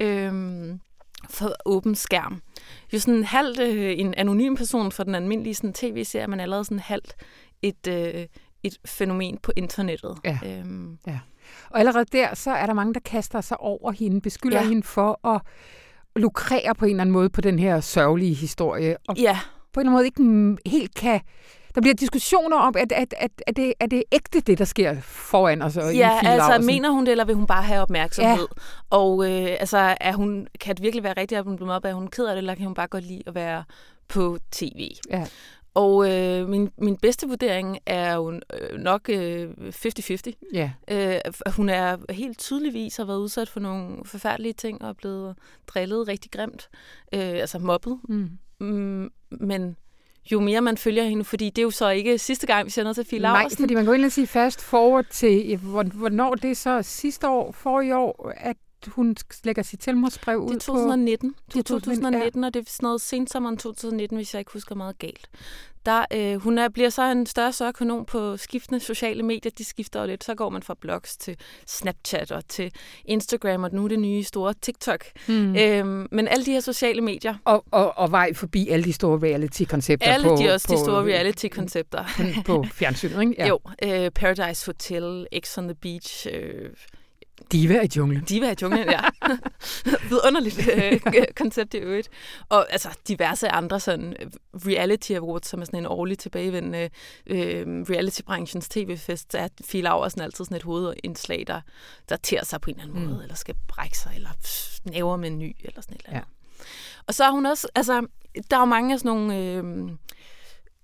[0.00, 0.78] Øh,
[1.30, 2.42] for åben skærm.
[2.92, 6.78] Jo sådan halvt øh, en anonym person for den almindelige sådan, tv-serie, men allerede sådan
[6.78, 7.16] halvt
[7.62, 8.26] et, øh,
[8.62, 10.18] et fænomen på internettet.
[10.24, 10.38] Ja.
[10.46, 10.98] Øhm,
[11.70, 14.62] Og allerede der, så er der mange, der kaster sig over hende, beskylder ja.
[14.62, 14.68] Ja.
[14.68, 15.40] hende for at
[16.16, 19.38] lukrere på en eller anden måde på den her sørgelige historie, og ja,
[19.72, 21.20] på en eller anden måde ikke helt kan...
[21.74, 25.00] Der bliver diskussioner om, at, at, at, at det, er det ægte, det der sker
[25.00, 25.76] foran os?
[25.76, 28.46] og i ja altså mener hun det, eller vil hun bare have opmærksomhed?
[28.56, 28.96] Ja.
[28.96, 31.90] Og øh, altså, er hun, kan det virkelig være rigtigt, at hun bliver mobbet?
[31.90, 33.64] Er hun ked af det, eller kan hun bare godt lide at være
[34.08, 34.90] på tv?
[35.10, 35.26] Ja.
[35.74, 40.32] Og øh, min, min bedste vurdering er jo øh, nok øh, 50-50.
[40.54, 40.70] Ja.
[40.90, 41.20] Øh,
[41.56, 46.08] hun er helt tydeligvis har været udsat for nogle forfærdelige ting og er blevet drillet
[46.08, 46.68] rigtig grimt.
[47.14, 47.98] Øh, altså mobbet.
[48.08, 48.30] Mm.
[48.60, 49.76] Mm, men
[50.32, 52.82] jo mere man følger hende, fordi det er jo så ikke sidste gang, vi ser
[52.82, 53.58] noget til Fie Nej, Laursen.
[53.58, 57.28] fordi man kan jo egentlig sige fast forward til, hvor- hvornår det er så sidste
[57.28, 61.34] år, for i år, at hun lægger sit selvmordsbrev ud Det er 2019.
[61.52, 64.74] Det er 2019, 2019, og det er sådan noget sensommeren 2019, hvis jeg ikke husker
[64.74, 65.28] meget galt.
[65.86, 69.52] Der, øh, hun er, bliver så en større sørgekanon på skiftende sociale medier.
[69.58, 70.24] De skifter jo lidt.
[70.24, 71.36] Så går man fra blogs til
[71.66, 72.72] Snapchat og til
[73.04, 75.04] Instagram, og nu er det nye store TikTok.
[75.26, 75.32] på.
[75.32, 75.56] Mm.
[75.56, 79.18] Øhm, men alle de her sociale medier, Og, og, og vej forbi alle de store
[79.22, 82.04] reality-koncepter alle på, de også på, de store reality-koncepter.
[82.46, 83.34] på fjernsynet, ikke?
[83.38, 83.46] Ja.
[83.46, 86.70] Jo, øh, Paradise Hotel, X on the Beach, øh,
[87.52, 88.24] Diva i junglen.
[88.24, 89.00] Diva i junglen, ja.
[90.10, 91.00] Vidunderligt øh,
[91.40, 92.08] koncept i øvrigt.
[92.48, 94.26] Og altså diverse andre sådan øh,
[94.66, 96.90] reality awards, som er sådan en årlig tilbagevendende
[97.26, 101.60] øh, reality-branchens tv-fest, er Fie Laursen altid sådan et hovedindslag, der,
[102.08, 103.10] der tærer sig på en eller anden Mm.
[103.12, 106.28] måde, eller skal brække sig, eller snæver med en ny, eller sådan et eller andet.
[106.58, 106.64] Ja.
[107.06, 108.06] Og så er hun også, altså,
[108.50, 109.36] der er jo mange af sådan nogle...
[109.38, 109.90] Øh,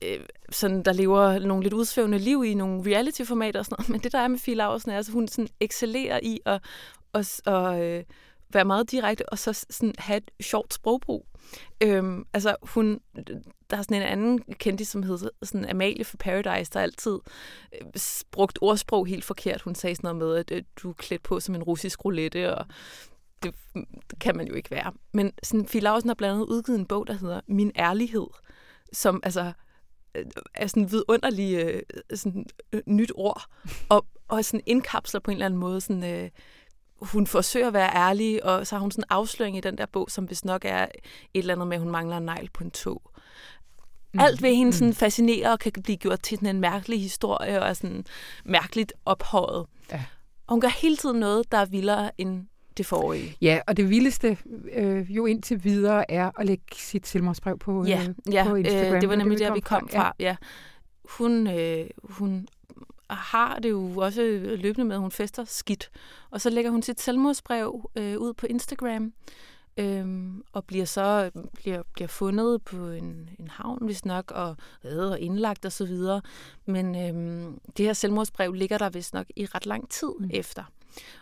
[0.06, 3.90] øh, sådan, der lever nogle lidt udsvævende liv i nogle reality-formater og sådan noget.
[3.92, 6.62] Men det, der er med Fie Laursen, er, at hun sådan excellerer i at,
[7.14, 8.04] at, at øh,
[8.50, 11.26] være meget direkte, og så sådan have et sjovt sprogbrug.
[11.80, 13.00] Øhm, altså, hun,
[13.70, 17.18] der er sådan en anden kendis, som hedder sådan Amalie for Paradise, der altid
[17.74, 17.86] øh,
[18.30, 19.60] brugt ordsprog helt forkert.
[19.60, 22.54] Hun sagde sådan noget med, at øh, du er klædt på som en russisk roulette,
[22.54, 22.66] og
[23.42, 23.54] det,
[24.10, 24.92] det kan man jo ikke være.
[25.12, 28.26] Men sådan, Fie Laursen har blandt andet udgivet en bog, der hedder Min Ærlighed,
[28.92, 29.52] som altså
[30.54, 31.82] er sådan en vidunderlig øh,
[32.14, 33.42] sådan, øh, nyt ord.
[33.88, 36.04] Og, og sådan indkapsler på en eller anden måde sådan...
[36.04, 36.30] Øh,
[37.00, 39.86] hun forsøger at være ærlig, og så har hun sådan en afsløring i den der
[39.86, 40.88] bog, som hvis nok er et
[41.34, 43.02] eller andet med, at hun mangler en negl på en tog.
[44.14, 44.20] Mm.
[44.20, 47.68] Alt ved hende sådan fascinerer og kan blive gjort til sådan en mærkelig historie og
[47.68, 48.06] er sådan
[48.44, 49.66] mærkeligt ophøjet.
[49.90, 50.04] Ja.
[50.46, 52.46] Og hun gør hele tiden noget, der er vildere end
[52.76, 53.36] det forrige.
[53.40, 54.38] Ja, og det vildeste
[54.72, 58.94] øh, jo indtil videre er at lægge sit selvmordsbrev på, Ja, øh, ja på Instagram.
[58.94, 59.78] øh, det var nemlig der, vi fra.
[59.78, 60.14] kom fra.
[60.18, 60.36] Ja.
[61.04, 62.46] Hun, øh, hun
[63.10, 65.90] har det jo også løbende med, at hun fester skidt.
[66.30, 69.12] Og så lægger hun sit selvmordsbrev øh, ud på Instagram,
[69.76, 74.98] øhm, og bliver så bliver, bliver fundet på en, en havn, hvis nok, og, øh,
[75.10, 76.20] og indlagt og så videre.
[76.66, 80.30] Men øhm, det her selvmordsbrev ligger der vist nok i ret lang tid mm.
[80.32, 80.64] efter.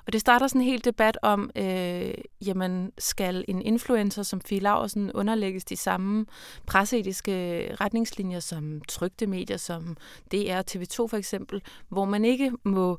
[0.07, 2.15] Og det starter sådan en hel debat om, øh,
[2.47, 6.27] jamen skal en influencer som Fie Laursen underlægges de samme
[6.67, 7.33] presseetiske
[7.81, 9.97] retningslinjer som trygte medier, som
[10.33, 12.99] DR TV2 for eksempel, hvor man ikke må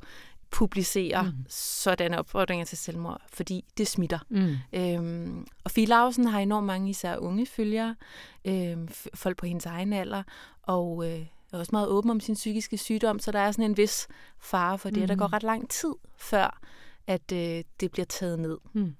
[0.54, 1.46] publicere mm.
[1.50, 4.20] sådanne opfordringer til selvmord, fordi det smitter.
[4.30, 4.56] Mm.
[4.74, 7.96] Øhm, og Fie Lausen har enormt mange især unge følgere,
[8.46, 10.24] øhm, folk på hendes egen alder,
[10.64, 11.26] og øh,
[11.58, 14.08] er også meget åben om sin psykiske sygdom, så der er sådan en vis
[14.40, 15.02] fare for det.
[15.02, 15.08] Mm.
[15.08, 16.60] Der går ret lang tid før,
[17.08, 18.58] at øh, det bliver taget ned.
[18.74, 18.96] Mm.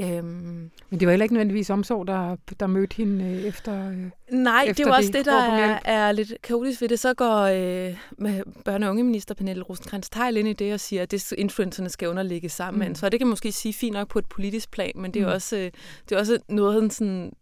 [0.00, 3.90] Øhm, Men det var heller ikke nødvendigvis omsorg, der, der mødte hende øh, efter...
[3.90, 3.96] Øh,
[4.30, 7.00] Nej, efter det er jo også det der er, er lidt kaotisk ved det.
[7.00, 11.02] Så går øh, med børne- og ungeminister Pernille rosenkrantz teil ind i det og siger,
[11.02, 12.88] at det influencerne skal underlægge sammen.
[12.88, 12.94] Mm.
[12.94, 15.32] Så det kan måske sige fint nok på et politisk plan, men det er, mm.
[15.32, 15.70] også, øh,
[16.08, 17.32] det er også noget sådan...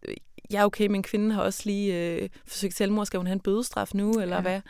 [0.53, 3.05] Ja, okay, men kvinden har også lige øh, forsøgt selvmord.
[3.05, 4.41] Skal hun have en bødestraf nu, eller Ja.
[4.41, 4.61] hvad?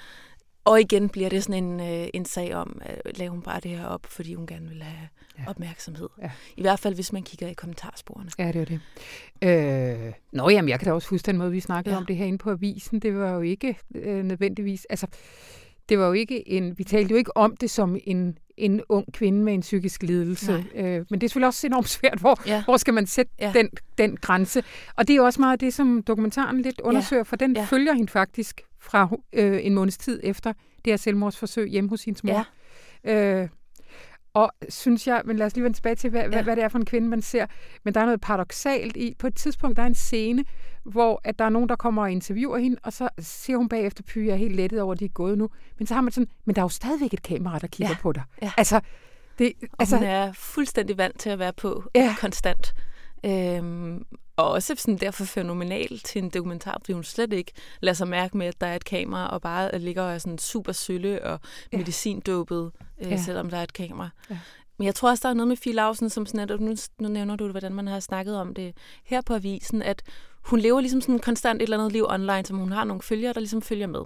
[0.66, 3.72] Og igen bliver det sådan en, øh, en sag om, at lave hun bare det
[3.72, 5.08] her op, fordi hun gerne vil have
[5.40, 5.44] Ja.
[5.48, 6.10] opmærksomhed.
[6.22, 6.32] Ja.
[6.58, 8.30] I hvert fald, hvis man kigger i kommentarsporene.
[8.40, 8.80] Ja, det var det.
[10.08, 12.00] Øh, nå, jamen, jeg kan da også huske den måde, vi snakkede ja.
[12.00, 13.00] Om det herinde på avisen.
[13.00, 14.86] Det var jo ikke øh, nødvendigvis...
[14.90, 15.08] Altså,
[15.90, 16.78] det var jo ikke en...
[16.78, 20.66] Vi talte jo ikke om det som en, en ung kvinde med en psykisk lidelse.
[20.76, 22.20] Øh, men det er selvfølgelig også enormt svært.
[22.20, 22.64] Hvor, Ja.
[22.64, 23.48] hvor skal man sætte ja.
[23.56, 23.60] Ja.
[23.60, 24.64] den, den grænse?
[24.96, 27.60] Og det er jo også meget det, som dokumentaren lidt undersøger, for den ja.
[27.62, 27.66] Ja.
[27.66, 30.54] følger hende faktisk fra øh, en måneds tid efter
[30.86, 32.46] det her selvmordsforsøg hjemme hos hendes mor.
[33.06, 33.42] Ja.
[33.42, 33.50] Øh,
[34.34, 36.28] og synes jeg, men lad os lige vende tilbage til, hvad, ja.
[36.28, 36.44] hvad, Ja.
[36.44, 37.46] hvad det er for en kvinde, man ser.
[37.84, 40.46] Men der er noget paradoxalt i, på et tidspunkt, der er en scene,
[40.84, 44.04] hvor at der er nogen, der kommer og interviewer hende, og så siger hun bagefter,
[44.04, 45.50] Py, jeg er helt lettet over, at de er gået nu.
[45.78, 47.98] Men så har man sådan, men der er jo stadigvæk et kamera, der kigger Ja.
[48.02, 48.24] på dig.
[48.42, 48.52] Ja.
[48.58, 48.80] Altså,
[49.40, 52.16] det, altså, hun er fuldstændig vant til at være på Ja.
[52.20, 52.74] konstant.
[53.26, 58.08] Øhm, og også sådan derfor fænomenal til en dokumentar, fordi hun slet ikke lader sig
[58.08, 61.24] mærke med, at der er et kamera, og bare ligger og er sådan super sølle
[61.26, 61.40] og
[61.74, 61.78] Ja.
[61.78, 63.10] medicindåbet, øh, Ja.
[63.10, 63.18] ja.
[63.18, 64.10] selvom der er et kamera.
[64.30, 64.38] Ja.
[64.84, 67.08] Men jeg tror også, der er noget med Fie Lausen, som sådan, at nu, nu
[67.08, 70.04] nævner du, hvordan man har snakket om det her på avisen, at
[70.42, 73.34] hun lever ligesom sådan konstant et eller andet liv online, som hun har nogle følgere,
[73.34, 74.02] der ligesom følger med.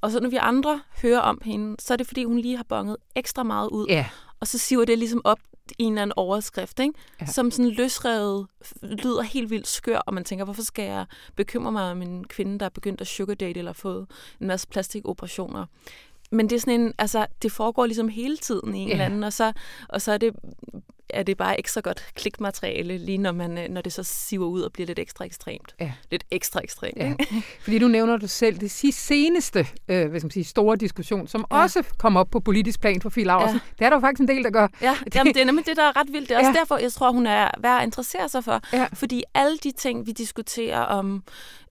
[0.00, 2.64] Og så når vi andre hører om hende, så er det fordi, hun lige har
[2.68, 4.06] bonget ekstra meget ud, ja,
[4.40, 5.38] og så siver det ligesom op
[5.78, 6.94] i en eller anden overskrift, ikke?
[7.20, 7.26] Ja.
[7.26, 8.46] som sådan løsrevet
[8.82, 12.58] lyder helt vildt skør, og man tænker, hvorfor skal jeg bekymre mig om en kvinde,
[12.58, 14.06] der er begyndt at sugardate eller fået
[14.40, 15.66] en masse plastikoperationer.
[16.32, 18.92] Men det er sådan en, altså, det foregår ligesom hele tiden i en Ja.
[18.92, 19.52] eller anden, og så,
[19.88, 20.32] og så er det
[21.10, 24.60] er det bare ekstra godt klikmateriale, lige når, man, øh, når det så siver ud
[24.62, 25.74] og bliver lidt ekstra ekstremt.
[25.80, 25.92] Ja.
[26.10, 26.96] Lidt ekstra ekstremt.
[26.96, 27.08] Ja.
[27.10, 27.42] ikke?
[27.62, 31.26] fordi nu nævner du selv det sidste, seneste øh, hvad skal man sige, store diskussion,
[31.26, 31.56] som ja.
[31.62, 33.54] Også kom op på politisk plan for Fie Laursen.
[33.56, 33.60] Ja.
[33.78, 34.68] Det er der jo faktisk en del, der gør.
[34.82, 36.28] Ja, Det- Jamen, det er nemlig det, der er ret vildt.
[36.28, 36.54] Det er også Ja.
[36.54, 36.58] ja.
[36.60, 38.60] derfor, jeg tror, hun er værd at interessere sig for.
[38.72, 38.86] Ja.
[38.94, 41.22] Fordi alle de ting, vi diskuterer om,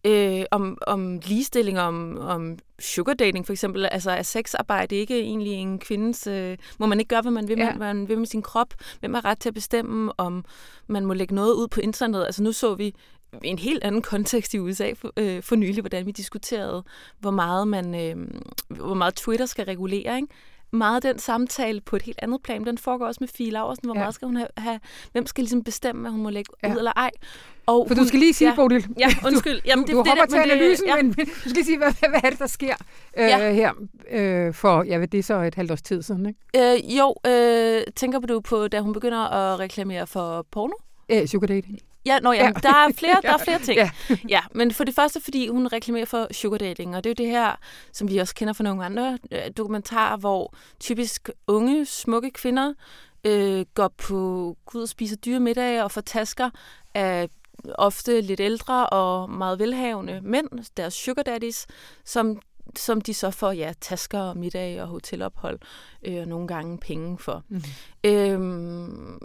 [0.05, 5.53] øh, om, om ligestilling, om, om sugar dating for eksempel, altså er sexarbejde ikke egentlig
[5.53, 6.27] en kvindes...
[6.27, 7.65] Øh, må man ikke gøre, hvad man vil, Ja.
[7.65, 7.77] ja.
[7.77, 8.73] man vil med sin krop?
[8.99, 10.45] Hvem har ret til at bestemme, om
[10.87, 12.25] man må lægge noget ud på internettet?
[12.25, 12.95] Altså nu så vi
[13.43, 16.83] en helt anden kontekst i USA for, øh, for nylig, hvordan vi diskuterede,
[17.19, 18.27] hvor meget, man, øh,
[18.69, 20.27] hvor meget Twitter skal regulere, ikke?
[20.71, 23.85] Meget den samtale på et helt andet plan, den foregår også med Fie Laursen.
[23.85, 23.99] Hvor Ja.
[23.99, 24.79] meget skal hun have, have?
[25.11, 26.71] Hvem skal ligesom bestemme, hvad hun må lægge Ja.
[26.73, 27.11] ud eller ej?
[27.65, 29.59] Og For du hun- skal lige sige, ja, Bodil, Ja, undskyld.
[29.65, 30.95] Jamen, du, du hopper til men det- analysen, ja.
[30.95, 32.75] men, men du skal lige sige, hvad, hvad er det, der sker
[33.17, 33.53] øh, Ja.
[33.53, 33.71] her
[34.11, 36.73] øh, for, ja, hvad det er så et halvt års tid siden, ikke?
[36.73, 40.73] Øh, jo, øh, tænker du på, da hun begynder at reklamere for porno?
[41.09, 41.79] Øh, sugar dating.
[42.05, 42.43] Ja, nå, Ja.
[42.43, 42.51] ja.
[42.63, 43.77] der, er flere, der er flere ting.
[43.77, 43.91] Ja.
[44.29, 47.25] ja, men for det første, fordi hun reklamerer for sugar dating, og det er jo
[47.25, 47.55] det her,
[47.93, 52.73] som vi også kender fra nogle andre øh, dokumentarer, hvor typisk unge, smukke kvinder
[53.23, 54.17] øh, går på
[54.73, 56.49] ud og spiser dyre middage og får tasker
[56.93, 57.29] af
[57.75, 61.67] ofte lidt ældre og meget velhavende mænd, deres sugar daddies,
[62.05, 62.41] som
[62.75, 65.59] som de så får ja, tasker og middag og hotelophold
[66.05, 67.43] øh, og nogle gange penge for.
[67.49, 67.63] Mhm.
[68.03, 69.19] Øhm,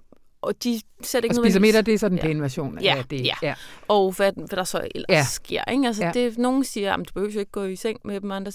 [0.47, 2.23] og de sætter ikke Og middag, det er så den Ja.
[2.23, 3.25] pæne version Ja, af det.
[3.27, 3.35] ja.
[3.43, 3.55] ja.
[3.89, 5.15] og hvad, hvad der så ellers Ja.
[5.17, 5.25] ja.
[5.25, 5.65] sker.
[5.73, 5.87] Ikke?
[5.87, 6.13] Altså, Ja.
[6.15, 6.25] ja.
[6.25, 8.53] det, nogen siger, at du behøver jo ikke gå i seng med dem, andre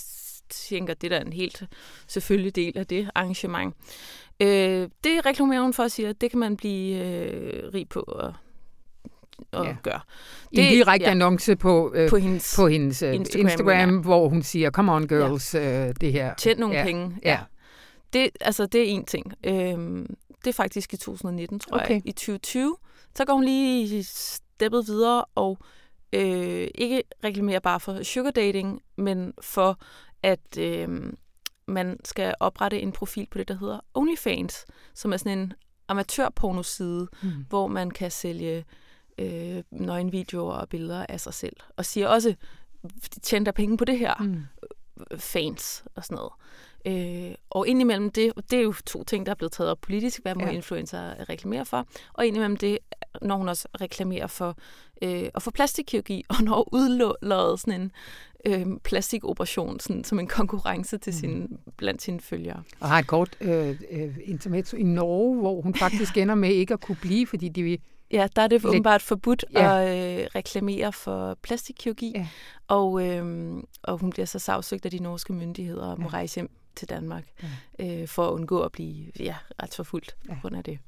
[0.49, 1.63] tænker, at det der er en helt
[2.07, 3.75] selvfølgelig del af det arrangement.
[4.39, 7.99] Øh, det reklamerer hun for at sige, at det kan man blive øh, rig på
[7.99, 8.33] og,
[9.51, 9.69] og Ja.
[9.69, 9.75] ja.
[9.83, 9.99] gøre.
[10.55, 11.07] Det, en direkte ja.
[11.09, 14.01] ja, annonce på, øh, på hendes på hendes øh, Instagram, Instagram, ja.
[14.01, 15.87] hvor hun siger, come on girls, ja.
[15.87, 16.33] øh, det her.
[16.35, 16.79] tjent nogle ja.
[16.81, 16.85] ja.
[16.85, 17.15] penge.
[17.23, 17.39] Ja.
[18.13, 19.33] Det, altså, det er en ting.
[19.43, 21.93] Øhm, det er faktisk i 2019, tror Okay.
[21.93, 22.01] jeg.
[22.05, 22.77] I 2020,
[23.15, 25.57] så går hun lige steppet videre og
[26.13, 29.79] øh, ikke reklamerer bare for sugar dating, men for
[30.23, 31.13] at øh,
[31.67, 35.53] man skal oprette en profil på det, der hedder OnlyFans, som er sådan en
[35.87, 37.29] amatørpornoside, Mm.
[37.49, 38.65] hvor man kan sælge
[39.17, 41.55] øh, nøgenvideoer og billeder af sig selv.
[41.77, 42.35] Og siger også,
[43.21, 44.13] tjener der penge på det her?
[44.19, 44.43] Mm.
[45.17, 46.31] fans og sådan noget.
[46.85, 50.21] Øh, og indimellem det, det er jo to ting, der er blevet taget op politisk,
[50.21, 50.49] hvad må Ja.
[50.51, 52.77] influencer reklamere for, og indimellem det,
[53.21, 54.57] når hun også reklamerer for
[55.01, 57.91] øh, at få plastikkirurgi, og når udlået sådan en
[58.45, 62.63] øh, plastikoperation sådan, som en konkurrence til sin, blandt sine følgere.
[62.79, 66.73] Og har et kort øh, øh, intermezzo i Norge, hvor hun faktisk ender med ikke
[66.73, 67.79] at kunne blive, fordi de vil...
[68.11, 69.81] Ja, der er det åbenbart forbudt ja.
[69.81, 72.27] at øh, reklamere for plastikkirurgi, Ja.
[72.67, 76.13] og, øh, og hun bliver så sagsøgt af de norske myndigheder og må Ja.
[76.13, 77.23] rejse hjem til Danmark
[77.79, 80.33] øh, for at undgå at blive ja, retsforfulgt Ja.
[80.33, 80.79] på grund af det.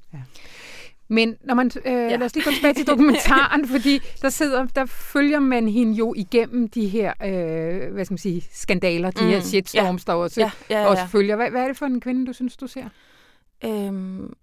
[1.08, 2.16] Men når man, øh, ja.
[2.16, 6.14] lad os lige gå tilbage til dokumentaren, fordi der sidder, der følger man hende jo
[6.18, 9.30] igennem de her, øh, hvad skal man sige, skandaler, de mm.
[9.30, 10.88] Her shitstorms, der også, Ja, ja, ja.
[10.88, 11.36] også følger.
[11.36, 12.90] Hvad, hvad er det for en kvinde, du synes, du ser?
[13.66, 14.34] Øhm,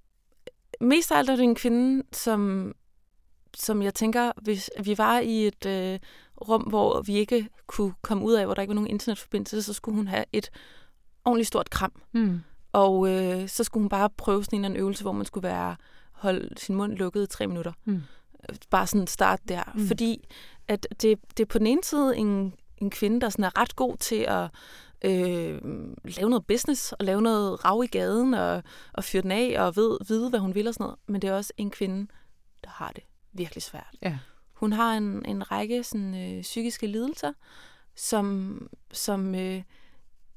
[0.81, 2.73] mest af alt er det en kvinde, som,
[3.57, 5.99] som jeg tænker, hvis vi var i et øh,
[6.49, 9.73] rum, hvor vi ikke kunne komme ud af, hvor der ikke var nogen internetforbindelse, så
[9.73, 10.51] skulle hun have et
[11.25, 11.93] ordentligt stort kram.
[12.13, 12.41] Mm.
[12.73, 15.49] Og øh, så skulle hun bare prøve sådan en eller anden øvelse, hvor man skulle
[15.49, 15.77] være
[16.13, 17.73] holde sin mund lukket i tre minutter.
[17.85, 18.03] Mm.
[18.71, 19.63] Bare sådan start der.
[19.75, 19.87] Mm.
[19.87, 20.29] Fordi
[20.69, 23.77] at det, det er på den ene side en, en kvinde, der sådan er ret
[23.77, 24.51] god til at
[25.05, 25.61] øh,
[26.05, 29.77] lave noget business, og lave noget rav i gaden, og, og fyre den af, og
[29.77, 30.99] ved, vide, hvad hun vil og sådan noget.
[31.07, 32.07] Men det er også en kvinde,
[32.65, 33.97] der har det virkelig svært.
[34.03, 34.19] Ja.
[34.53, 37.33] Hun har en, en række sådan, øh, psykiske lidelser,
[37.97, 38.59] som,
[38.93, 39.63] som øh,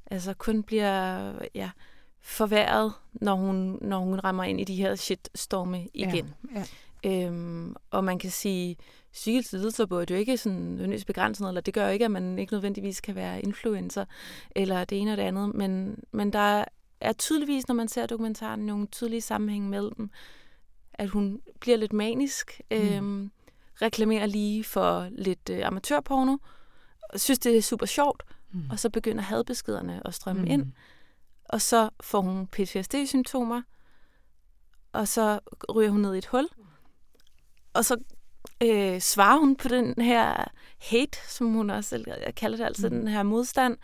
[0.05, 1.69] altså kun bliver ja,
[2.21, 6.33] forværret, når hun, når hun rammer ind i de her shitstorme igen.
[6.55, 6.65] Ja.
[7.05, 8.77] Øhm, og man kan sige,
[9.13, 12.11] psykisk lidelse burde jo ikke sådan nødvendigvis begrænse noget, eller det gør jo ikke, at
[12.11, 14.05] man ikke nødvendigvis kan være influencer,
[14.55, 16.65] eller det ene og det andet, men, men der
[17.01, 20.09] er tydeligvis, når man ser dokumentaren, nogle tydelige sammenhæng mellem,
[20.93, 23.31] at hun bliver lidt manisk, øhm,
[23.81, 26.37] reklamerer lige for lidt øh, amatørporno,
[27.09, 28.69] og synes, det er super sjovt, Mm.
[28.69, 30.47] og så begynder hadbeskederne at strømme Mm.
[30.51, 30.71] ind,
[31.49, 33.61] og så får hun PTSD-symptomer,
[34.93, 35.39] og så
[35.75, 36.47] ryger hun ned i et hul,
[37.73, 37.97] og så
[38.63, 40.45] øh, svarer hun på den her
[40.81, 42.95] hate, som hun også selv kalder det, altså Mm.
[42.95, 43.77] den her modstand,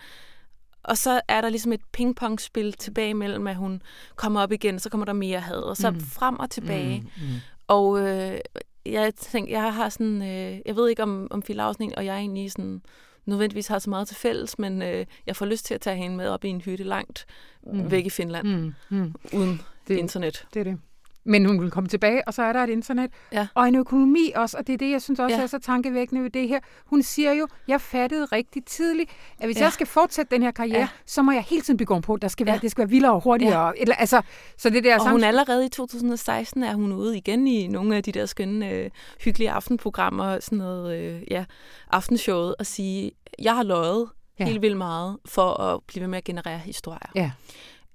[0.84, 3.82] og så er der ligesom et pingpongspil tilbage mellem, at hun
[4.16, 6.00] kommer op igen, så kommer der mere had, og så Mm.
[6.00, 7.00] frem og tilbage.
[7.00, 7.24] Mm.
[7.24, 7.36] Mm.
[7.68, 8.40] Og øh,
[8.86, 11.66] jeg tænkte, jeg har sådan, øh, jeg ved ikke om, om Fie
[11.98, 12.82] og jeg egentlig sådan,
[13.30, 16.18] nødvendigvis har så meget til fælles, men øh, jeg får lyst til at tage hende
[16.18, 17.26] med op i en hytte langt
[17.64, 17.92] Mm.
[17.92, 18.74] væk i Finland, mm.
[18.98, 19.14] Mm.
[19.34, 19.98] Uden det.
[19.98, 20.46] internet.
[20.54, 20.80] Det er det.
[21.24, 23.12] Men hun vil komme tilbage, og så er der et internet.
[23.32, 23.48] Ja.
[23.54, 25.42] Og en økonomi også, og det er det, jeg synes også ja.
[25.42, 26.60] Er så tankevækkende ved det her.
[26.86, 29.64] Hun siger jo, jeg fattede rigtig tidligt, at hvis ja.
[29.64, 30.88] Jeg skal fortsætte den her karriere, ja.
[31.06, 32.18] Så må jeg hele tiden bygge på.
[32.18, 32.60] Der skal være, Ja.
[32.62, 33.66] det skal være vildere og hurtigere.
[33.68, 33.72] Ja.
[33.78, 34.22] Eller, altså,
[34.58, 38.04] så det der Og hun allerede i 2016 er hun ude igen i nogle af
[38.04, 38.90] de der skønne, øh,
[39.24, 41.46] hyggelige aftenprogrammer, sådan noget, øh, ja,
[41.92, 44.46] aftenshowet, og sige, jeg har løjet Ja.
[44.46, 47.12] helt vildt meget for at blive ved med at generere historier.
[47.16, 47.32] Ja.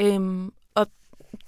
[0.00, 0.52] Øhm,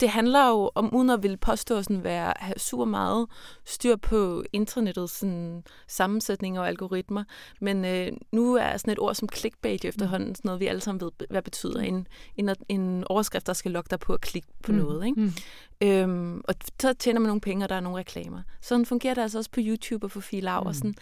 [0.00, 3.26] det handler jo om, uden at ville påstå sådan være, have super meget
[3.64, 7.24] styr på internettets sådan, sammensætning og algoritmer.
[7.60, 10.80] Men øh, nu er sådan et ord som clickbait jo efterhånden sådan noget, vi alle
[10.80, 11.80] sammen ved, hvad betyder.
[11.80, 12.06] En,
[12.36, 14.78] en, en overskrift, der skal lokke dig på at klikke på Mm.
[14.78, 15.06] noget.
[15.06, 15.20] Ikke?
[15.20, 15.32] Mm.
[15.80, 18.42] Øhm, og så tjener man nogle penge, og der er nogle reklamer.
[18.60, 20.88] Sådan fungerer det altså også på YouTube og for Fie Laversen.
[20.88, 20.94] Mm.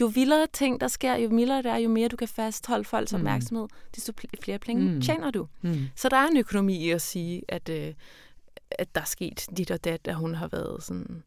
[0.00, 3.12] Jo vildere ting, der sker, jo mildere det er, jo mere du kan fastholde folks
[3.12, 3.16] Mm.
[3.16, 4.12] opmærksomhed, desto
[4.42, 5.00] flere penge mm.
[5.00, 5.46] tjener du.
[5.62, 5.74] Mm.
[5.96, 7.94] Så der er en økonomi i at sige, at, øh,
[8.78, 11.22] at der er sket dit og dat, at hun har været sådan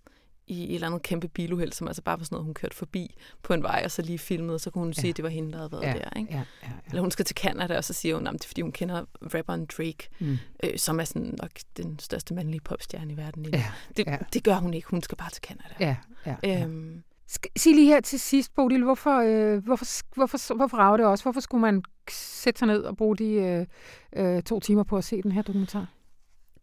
[0.47, 3.15] i et eller andet kæmpe biluheld, som altså bare var sådan noget, hun kørte forbi
[3.43, 5.01] på en vej, og så lige filmede, så kunne hun Ja.
[5.01, 6.19] sige, at det var hende, der havde været Ja, der.
[6.19, 6.33] Ikke?
[6.33, 6.69] ja, ja, ja.
[6.89, 9.05] Eller hun skal til Canada, og så siger hun, at det er, fordi hun kender
[9.33, 10.37] rapperen Drake, Mm.
[10.63, 13.43] øh, som er sådan nok den største mandlige popstjerne i verden.
[13.43, 13.57] lige nu.
[13.57, 14.17] Ja, Det, ja.
[14.33, 14.87] det gør hun ikke.
[14.89, 15.75] Hun skal bare til Canada.
[15.79, 16.63] ja, ja, ja.
[16.63, 17.03] Øhm,
[17.57, 19.85] Sig lige her til sidst, Bodil, hvorfor, øh, hvorfor,
[20.15, 21.23] hvorfor, hvorfor rager det også?
[21.23, 23.65] Hvorfor skulle man sætte sig ned og bruge de øh,
[24.15, 25.87] øh, to timer på at se den her dokumentar?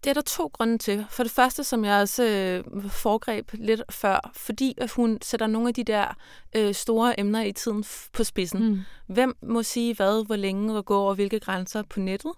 [0.04, 1.06] Det er der to grunde til.
[1.10, 5.68] For det første, som jeg også øh, foregreb lidt før, fordi at hun sætter nogle
[5.68, 6.16] af de der
[6.56, 8.68] øh, store emner i tiden på spidsen.
[8.68, 8.80] Mm.
[9.06, 12.32] Hvem må sige hvad, hvor længe, hvor går og hvilke grænser på nettet?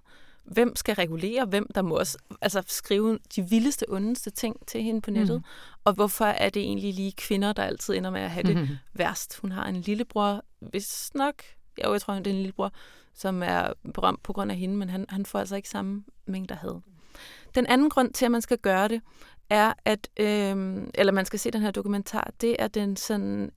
[0.45, 5.01] hvem skal regulere hvem, der må også altså, skrive de vildeste, ondeste ting til hende
[5.01, 5.37] på nettet.
[5.37, 5.45] Mm.
[5.85, 8.69] Og hvorfor er det egentlig lige kvinder, der altid ender med at have det mm.
[8.99, 9.39] værst?
[9.39, 11.35] Hun har en lillebror, hvis nok,
[11.85, 12.73] jo, jeg tror, det er en lillebror,
[13.15, 16.55] som er berømt på grund af hende, men han, han får altså ikke samme mængde
[16.55, 16.81] had.
[17.55, 19.01] Den anden grund til, at man skal gøre det,
[19.51, 23.51] er, at, øh, eller man skal se den her dokumentar, det er den sådan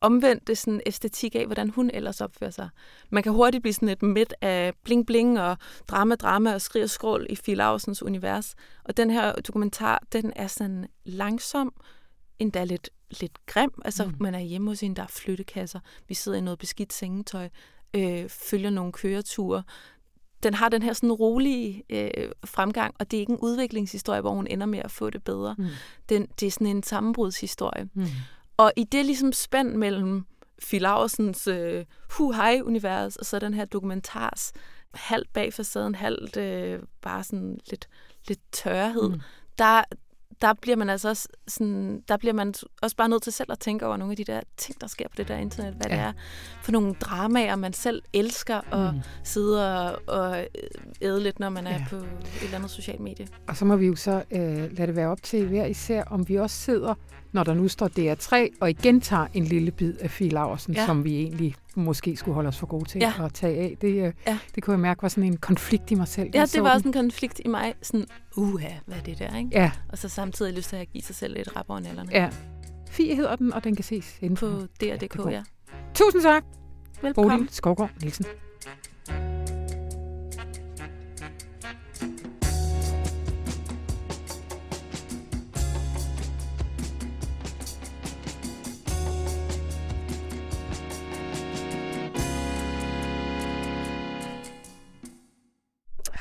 [0.00, 2.68] omvendte sådan æstetik af, hvordan hun ellers opfører sig.
[3.10, 5.56] Man kan hurtigt blive sådan et midt af bling-bling og
[5.88, 7.60] drama-drama og skrig og skrål i Phil
[8.02, 8.54] univers.
[8.84, 11.72] Og den her dokumentar, den er sådan langsom,
[12.38, 13.70] endda lidt, lidt grim.
[13.84, 14.14] Altså, mm.
[14.20, 15.80] man er hjemme hos en, der er flyttekasser.
[16.08, 17.48] Vi sidder i noget beskidt sengetøj,
[17.94, 19.62] øh, følger nogle køreture
[20.42, 24.30] den har den her sådan rolige øh, fremgang, og det er ikke en udviklingshistorie, hvor
[24.30, 25.54] hun ender med at få det bedre.
[25.58, 25.66] Mm.
[26.08, 27.88] Den, det er sådan en sammenbrudshistorie.
[27.94, 28.06] Mm.
[28.56, 30.26] Og i det ligesom spænd mellem
[30.62, 34.52] Phil Laversens øh, hu-hej-univers, og så den her dokumentars
[34.94, 37.88] halvt bag facaden, halvt øh, bare sådan lidt,
[38.28, 39.20] lidt tørhed, mm.
[39.58, 39.84] der,
[40.42, 43.58] der bliver man altså også sådan, der bliver man også bare nødt til selv at
[43.58, 45.74] tænke over nogle af de der ting, der sker på det der internet.
[45.74, 45.96] Hvad ja.
[45.96, 46.12] det er
[46.62, 49.00] for nogle dramaer, man selv elsker at mm.
[49.24, 50.46] sidde og, og
[51.02, 51.84] æde lidt, når man er ja.
[51.90, 52.06] på et
[52.42, 53.28] eller andet socialt medie.
[53.48, 56.28] Og så må vi jo så øh, lade det være op til hver især, om
[56.28, 56.94] vi også sidder
[57.36, 60.86] når der nu står DR3, og igen tager en lille bid af Fie Laversen, ja.
[60.86, 63.12] som vi egentlig måske skulle holde os for gode til ja.
[63.24, 63.76] at tage af.
[63.80, 64.38] Det, øh, ja.
[64.54, 66.30] det kunne jeg mærke var sådan en konflikt i mig selv.
[66.34, 67.74] Ja, det var også en konflikt i mig.
[67.82, 68.06] Sådan,
[68.36, 69.50] uha, hvad er det der, ikke?
[69.52, 69.70] Ja.
[69.88, 72.10] Og så samtidig lyst til at give sig selv et rap over nælderne.
[72.12, 72.30] Ja.
[72.90, 74.46] Fie hedder den, og den kan ses inden på
[74.80, 75.42] DR.dk, ja.
[75.94, 76.44] Tusind tak.
[77.02, 77.38] Velkommen.
[77.38, 78.26] Bodil Skovgaard Nielsen.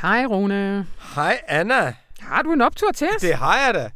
[0.05, 0.87] Hej, Rune.
[1.15, 1.95] Hej, Anna.
[2.19, 3.21] Har du en optur til os?
[3.21, 3.89] Det har jeg da.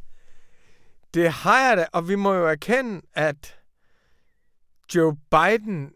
[1.14, 3.57] Det har jeg da, og vi må jo erkende, at
[4.95, 5.91] Joe Biden,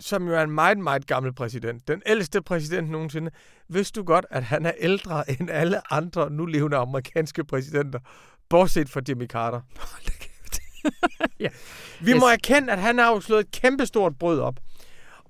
[0.00, 3.30] som jo er en meget, meget gammel præsident, den ældste præsident nogensinde,
[3.68, 7.98] vidste du godt, at han er ældre end alle andre nu levende amerikanske præsidenter,
[8.48, 9.60] bortset fra Jimmy Carter.
[11.40, 11.48] ja.
[12.06, 14.60] Vi må erkende, at han har jo slået et kæmpestort brød op.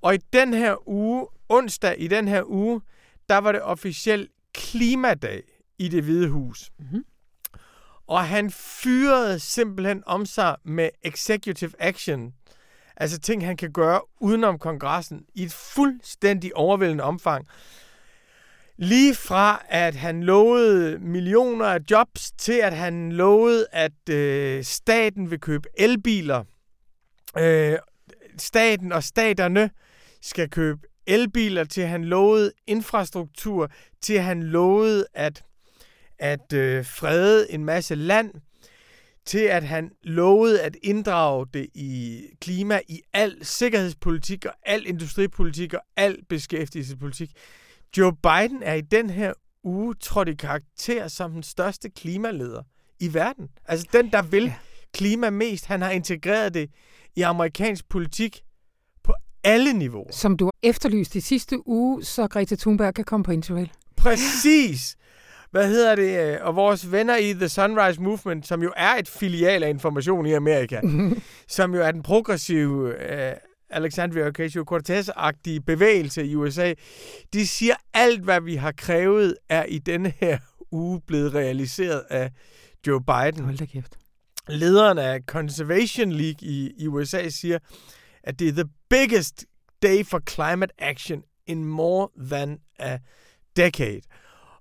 [0.01, 2.81] Og i den her uge, onsdag i den her uge,
[3.29, 5.43] der var det officielt klimadag
[5.79, 6.71] i det hvide hus.
[6.79, 7.03] Mm-hmm.
[8.07, 12.33] Og han fyrede simpelthen om sig med executive action.
[12.97, 17.47] Altså ting, han kan gøre udenom kongressen i et fuldstændig overvældende omfang.
[18.77, 25.31] Lige fra, at han lovede millioner af jobs, til at han lovede, at øh, staten
[25.31, 26.43] vil købe elbiler.
[27.37, 27.77] Øh,
[28.37, 29.69] staten og staterne
[30.21, 35.43] skal købe elbiler, til han lovede infrastruktur, til han lovede at,
[36.19, 38.33] at øh, frede en masse land,
[39.25, 45.73] til at han lovede at inddrage det i klima i al sikkerhedspolitik og al industripolitik
[45.73, 47.31] og al beskæftigelsespolitik.
[47.97, 49.33] Joe Biden er i den her
[49.63, 52.63] uge trådt i karakter som den største klimaleder
[52.99, 53.49] i verden.
[53.65, 54.53] Altså den, der vil
[54.93, 55.65] klima mest.
[55.65, 56.69] Han har integreret det
[57.15, 58.43] i amerikansk politik
[59.43, 60.11] alle niveauer.
[60.11, 63.71] Som du efterlyste i sidste uge, så Greta Thunberg kan komme på interrail.
[63.97, 64.95] Præcis!
[65.51, 66.39] Hvad hedder det?
[66.39, 70.33] Og vores venner i The Sunrise Movement, som jo er et filial af information i
[70.33, 70.81] Amerika,
[71.47, 73.37] som jo er den progressive uh,
[73.69, 76.73] Alexandria Ocasio-Cortez-agtige bevægelse i USA,
[77.33, 80.37] de siger, alt hvad vi har krævet, er i denne her
[80.71, 82.31] uge blevet realiseret af
[82.87, 83.43] Joe Biden.
[83.43, 83.97] Hold da kæft.
[84.47, 87.59] Lederen af Conservation League i, i USA siger,
[88.23, 89.45] at det er the biggest
[89.81, 92.97] day for climate action in more than a
[93.55, 94.01] decade.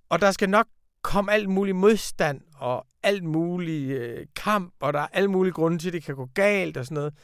[0.08, 0.66] Og der skal nok
[1.02, 5.78] komme alt mulig modstand og alt mulig øh, kamp, og der er alle mulige grunde
[5.78, 7.14] til, at det kan gå galt og sådan noget.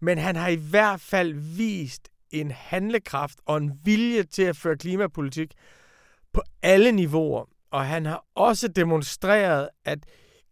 [0.00, 4.76] Men han har i hvert fald vist en handlekraft og en vilje til at føre
[4.76, 5.54] klimapolitik
[6.32, 7.44] på alle niveauer.
[7.70, 9.98] Og han har også demonstreret, at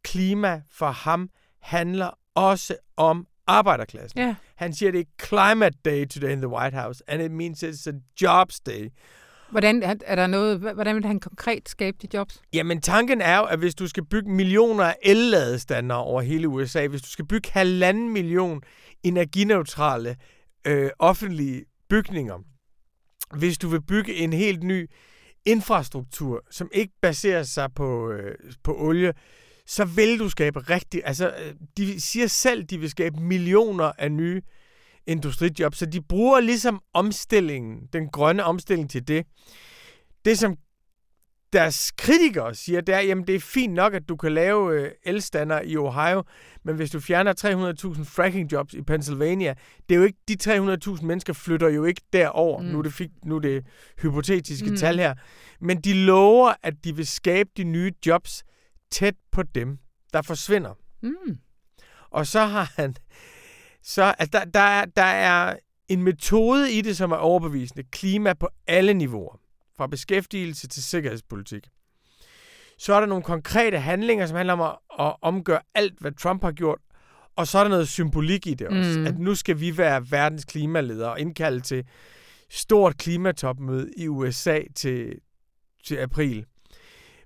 [0.02, 1.30] klima for ham
[1.60, 4.20] handler også om arbejderklassen.
[4.20, 4.34] Ja.
[4.56, 7.90] Han siger, det er climate day today in the White House, and it means it's
[7.90, 7.92] a
[8.22, 8.88] jobs day.
[9.50, 12.42] Hvordan, er der noget, hvordan vil han konkret skabe de jobs?
[12.52, 16.86] Jamen, tanken er jo, at hvis du skal bygge millioner af elladestander over hele USA,
[16.86, 18.62] hvis du skal bygge halvanden million
[19.02, 20.16] energineutrale
[20.66, 22.38] øh, offentlige bygninger,
[23.36, 24.90] hvis du vil bygge en helt ny
[25.44, 29.12] infrastruktur, som ikke baserer sig på, øh, på olie,
[29.66, 31.02] så vil du skabe rigtig...
[31.04, 34.42] Altså, øh, de siger selv, de vil skabe millioner af nye
[35.06, 39.26] industrijobs, så de bruger ligesom omstillingen, den grønne omstilling til det.
[40.24, 40.56] det, som
[41.52, 44.90] deres kritikere siger, det er, jamen det er fint nok, at du kan lave øh,
[45.04, 46.22] elstander i Ohio,
[46.64, 47.32] men hvis du fjerner
[47.98, 49.54] 300.000 fracking jobs i Pennsylvania,
[49.88, 50.36] det er jo ikke, de
[50.96, 52.60] 300.000 mennesker flytter jo ikke derover.
[52.60, 52.66] Mm.
[52.66, 53.66] Nu, er det fik, nu er det
[54.02, 54.76] hypotetiske mm.
[54.76, 55.14] tal her.
[55.60, 58.44] Men de lover, at de vil skabe de nye jobs
[58.92, 59.78] tæt på dem,
[60.12, 60.74] der forsvinder.
[61.02, 61.38] Mm.
[62.10, 62.94] Og så har han...
[63.82, 65.56] Så, altså, der, der, er, der er
[65.88, 67.82] en metode i det, som er overbevisende.
[67.82, 69.40] Klima på alle niveauer
[69.76, 71.68] fra beskæftigelse til sikkerhedspolitik.
[72.78, 76.42] Så er der nogle konkrete handlinger, som handler om at, at omgøre alt, hvad Trump
[76.42, 76.78] har gjort.
[77.36, 78.98] Og så er der noget symbolik i det også.
[78.98, 79.06] Mm.
[79.06, 81.86] At nu skal vi være verdens klimaleder og indkalde til
[82.50, 85.14] stort klimatopmøde i USA til,
[85.84, 86.46] til april.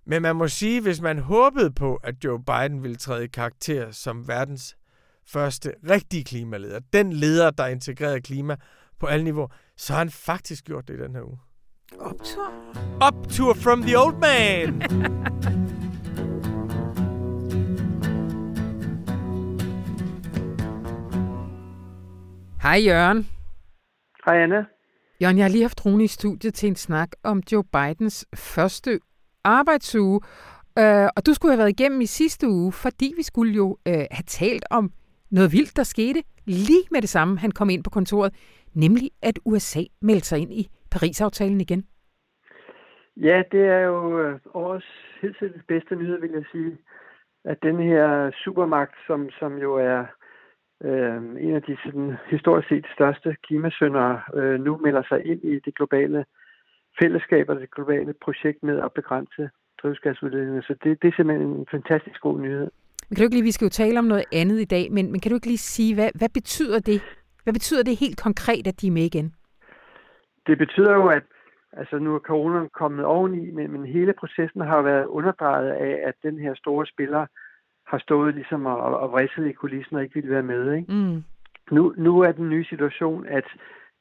[0.09, 3.91] Men man må sige, hvis man håbede på, at Joe Biden ville træde i karakter
[3.91, 4.77] som verdens
[5.27, 8.57] første rigtige klimaleder, den leder, der integrerede klima
[9.01, 11.39] på alle niveauer, så har han faktisk gjort det i den her uge.
[12.01, 12.53] Optur?
[13.01, 14.83] Optur from the old man!
[22.63, 23.29] Hej Jørgen.
[24.27, 24.65] Hej Anna.
[25.23, 29.01] Jørgen, jeg har lige haft Rune i studiet til en snak om Joe Bidens første
[29.47, 30.21] arbejdsuge.
[30.79, 34.05] Øh, og du skulle have været igennem i sidste uge, fordi vi skulle jo øh,
[34.17, 34.91] have talt om
[35.31, 38.33] noget vildt, der skete lige med det samme, han kom ind på kontoret,
[38.75, 41.83] nemlig at USA meldte sig ind i Paris-aftalen igen?
[43.17, 44.87] Ja, det er jo øh, årets
[45.23, 46.79] helt sikkert bedste nyhed, vil jeg sige.
[47.45, 50.05] At den her supermagt, som, som jo er
[50.85, 55.61] øh, en af de sådan, historisk set største klimasønder, øh, nu melder sig ind i
[55.65, 56.25] det globale
[57.01, 59.51] fællesskab og det globale projekt med at begrænse
[59.83, 60.63] drivhusgasudledninger.
[60.63, 62.71] Så det, det er simpelthen en fantastisk god nyhed.
[63.09, 65.13] Men kan du ikke lige, vi skal jo tale om noget andet i dag, men,
[65.13, 67.03] men kan du ikke lige sige, hvad, hvad betyder det?
[67.45, 69.35] Hvad betyder det helt konkret, at de er med igen?
[70.47, 71.23] Det betyder jo, at
[71.73, 76.15] altså nu er corona kommet oveni, men, men hele processen har været underdrejet af, at
[76.23, 77.27] den her store spiller
[77.87, 80.73] har stået ligesom og, og vrisset i kulissen og ikke ville være med.
[80.73, 80.93] Ikke?
[80.93, 81.25] Mm.
[81.71, 83.45] Nu, nu er den nye situation, at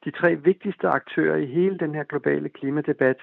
[0.05, 3.17] de tre vigtigste aktører i hele den her globale klimadebat,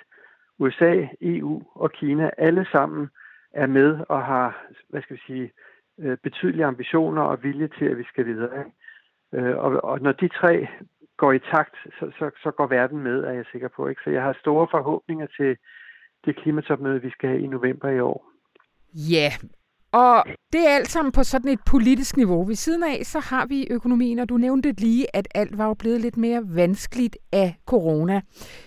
[0.59, 3.09] USA, EU og Kina, alle sammen
[3.53, 5.53] er med og har, hvad skal vi sige,
[5.99, 8.65] øh, betydelige ambitioner og vilje til, at vi skal videre.
[9.35, 10.69] Øh, og, og når de tre
[11.17, 13.89] går i takt, så, så, så går verden med, er jeg sikker på.
[13.89, 14.01] Ikke?
[14.05, 15.57] Så jeg har store forhåbninger til
[16.25, 18.31] det klimatopmøde, vi skal have i november i år.
[18.95, 19.31] Ja,
[19.93, 22.45] og det er alt sammen på sådan et politisk niveau.
[22.45, 25.75] Ved siden af, så har vi økonomien, og du nævnte lige, at alt var jo
[25.75, 28.21] blevet lidt mere vanskeligt af corona.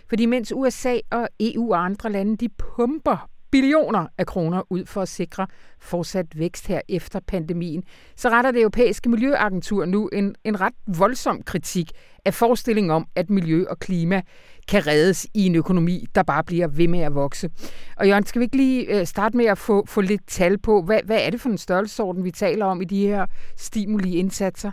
[0.09, 5.01] Fordi mens USA og EU og andre lande, de pumper billioner af kroner ud for
[5.01, 5.47] at sikre
[5.79, 7.83] fortsat vækst her efter pandemien,
[8.15, 11.91] så retter det europæiske miljøagentur nu en, en ret voldsom kritik
[12.25, 14.21] af forestillingen om, at miljø og klima
[14.67, 17.49] kan reddes i en økonomi, der bare bliver ved med at vokse.
[17.97, 20.81] Og Jørgen, skal vi ikke lige øh, starte med at få, få lidt tal på,
[20.81, 23.25] hvad, hvad er det for en størrelsesorden, vi taler om i de her
[23.55, 24.71] stimuli-indsatser?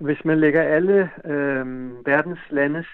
[0.00, 1.66] Hvis man lægger alle øh,
[2.06, 2.86] verdens landes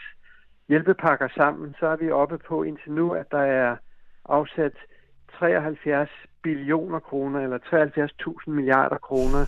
[0.69, 3.77] hjælpepakker sammen, så er vi oppe på indtil nu, at der er
[4.29, 4.73] afsat
[5.39, 6.11] 73
[6.43, 9.45] billioner kroner, eller 73.000 milliarder kroner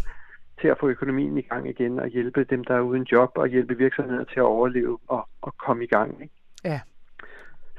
[0.61, 3.49] til at få økonomien i gang igen og hjælpe dem, der er uden job, og
[3.49, 6.23] hjælpe virksomheder til at overleve og, og komme i gang.
[6.23, 6.35] Ikke?
[6.65, 6.81] Ja.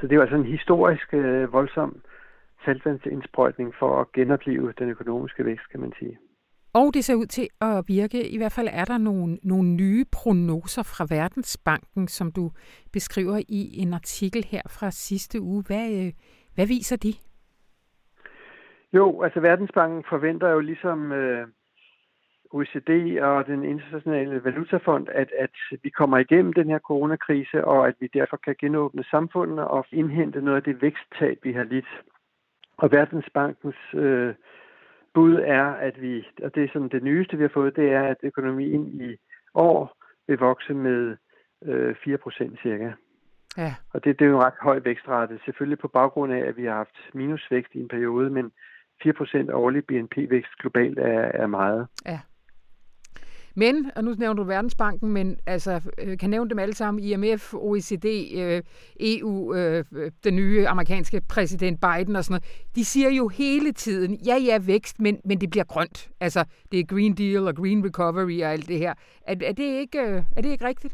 [0.01, 2.01] Så det var altså en historisk øh, voldsom
[2.65, 6.17] saltvandsindsprøjtning for at genopleve den økonomiske vækst, kan man sige.
[6.73, 8.29] Og det ser ud til at virke.
[8.29, 12.51] I hvert fald er der nogle, nogle nye prognoser fra Verdensbanken, som du
[12.93, 15.63] beskriver i en artikel her fra sidste uge.
[15.67, 16.11] Hvad, øh,
[16.57, 17.13] hvad viser de?
[18.93, 21.47] Jo, altså Verdensbanken forventer jo ligesom øh,
[22.51, 27.95] OECD og den internationale valutafond, at, at vi kommer igennem den her coronakrise, og at
[27.99, 31.87] vi derfor kan genåbne samfundene og indhente noget af det væksttab, vi har lidt.
[32.77, 34.33] Og Verdensbankens øh,
[35.13, 38.03] bud er, at vi, og det er sådan det nyeste, vi har fået, det er,
[38.03, 39.15] at økonomien i
[39.53, 39.97] år
[40.27, 41.17] vil vokse med
[41.65, 42.91] øh, 4% cirka.
[43.57, 43.75] Ja.
[43.93, 46.65] Og det, det er jo en ret høj vækstrate, selvfølgelig på baggrund af, at vi
[46.65, 48.51] har haft minusvækst i en periode, men
[49.05, 51.87] 4% årlig BNP-vækst globalt er, er meget.
[52.05, 52.19] Ja.
[53.55, 57.53] Men, og nu nævner du Verdensbanken, men altså, øh, kan nævne dem alle sammen, IMF,
[57.53, 58.05] OECD,
[58.37, 58.61] øh,
[58.99, 59.85] EU, øh,
[60.23, 64.59] den nye amerikanske præsident Biden og sådan noget, de siger jo hele tiden, ja, ja,
[64.61, 66.09] vækst, men, men det bliver grønt.
[66.19, 68.93] Altså, det er Green Deal og Green Recovery og alt det her.
[69.27, 69.99] Er, er, det, ikke,
[70.35, 70.93] er det ikke rigtigt?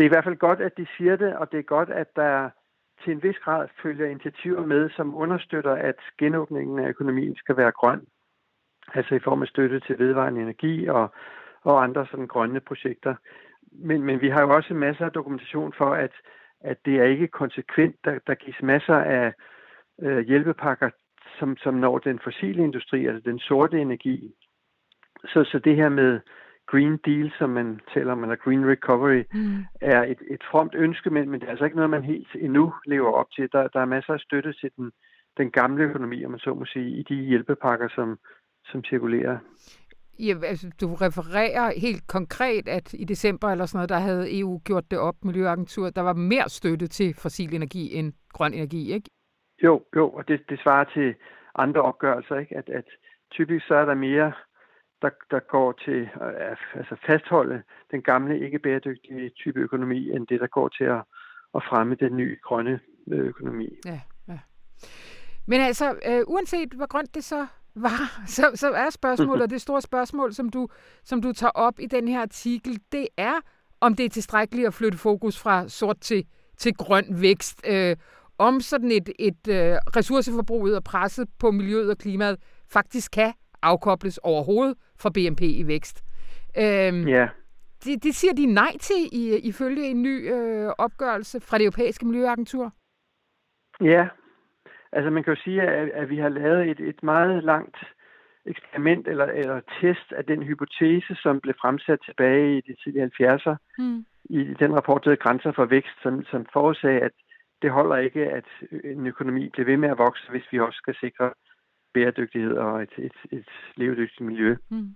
[0.00, 2.16] Det er i hvert fald godt, at de siger det, og det er godt, at
[2.16, 2.50] der
[3.04, 7.72] til en vis grad følger initiativer med, som understøtter, at genåbningen af økonomien skal være
[7.72, 8.06] grøn.
[8.94, 11.14] Altså i form af støtte til vedvarende energi og,
[11.62, 13.14] og andre sådan grønne projekter.
[13.72, 16.12] Men, men vi har jo også masser af dokumentation for, at
[16.60, 17.96] at det er ikke konsekvent.
[18.04, 19.32] Der, der gives masser af
[20.02, 20.90] øh, hjælpepakker,
[21.38, 24.34] som, som når den fossile industri, altså den sorte energi.
[25.24, 26.20] Så, så det her med
[26.70, 29.64] Green Deal, som man taler om, eller Green Recovery, mm.
[29.80, 32.74] er et, et fromt ønske, men, men det er altså ikke noget, man helt endnu
[32.86, 33.48] lever op til.
[33.52, 34.90] Der, der er masser af støtte til den,
[35.36, 38.18] den gamle økonomi, om man så må sige, i de hjælpepakker, som,
[38.64, 39.38] som cirkulerer.
[40.18, 44.60] Ja, altså, du refererer helt konkret, at i december eller sådan noget, der havde EU
[44.64, 49.10] gjort det op, Miljøagentur, der var mere støtte til fossil energi end grøn energi, ikke?
[49.62, 51.14] Jo, jo, og det, det svarer til
[51.54, 52.56] andre opgørelser, ikke?
[52.56, 52.84] At, at
[53.32, 54.32] typisk så er der mere,
[55.02, 60.40] der, der går til at altså fastholde den gamle, ikke bæredygtige type økonomi, end det,
[60.40, 61.02] der går til at,
[61.54, 62.80] at fremme den nye grønne
[63.10, 63.68] øh, økonomi.
[63.84, 64.38] Ja, ja.
[65.46, 69.80] Men altså, øh, uanset hvor grønt det så var, så, så er spørgsmålet, det store
[69.80, 70.68] spørgsmål, som du,
[71.04, 73.34] som du tager op i den her artikel, det er,
[73.80, 76.26] om det er tilstrækkeligt at flytte fokus fra sort til,
[76.56, 77.66] til grøn vækst.
[77.68, 77.96] Øh,
[78.38, 82.38] om sådan et, et øh, ressourceforbruget og presset på miljøet og klimaet
[82.68, 83.32] faktisk kan
[83.62, 86.04] afkobles overhovedet fra BNP i vækst.
[86.58, 87.28] Øhm, ja.
[87.84, 92.06] Det, det siger de nej til i, ifølge en ny øh, opgørelse fra det europæiske
[92.06, 92.72] miljøagentur.
[93.80, 94.08] Ja,
[94.92, 97.76] altså man kan jo sige, at, at vi har lavet et, et meget langt
[98.46, 103.56] eksperiment eller, eller test af den hypotese, som blev fremsat tilbage i de tidlige 70'er
[103.78, 104.04] mm.
[104.24, 107.12] i den rapport, der Grænser for Vækst, som, som forudsagde, at
[107.62, 108.44] det holder ikke, at
[108.84, 111.32] en økonomi bliver ved med at vokse, hvis vi også skal sikre
[111.94, 114.56] bæredygtighed og et, et, et levedygtigt miljø.
[114.70, 114.94] Mm.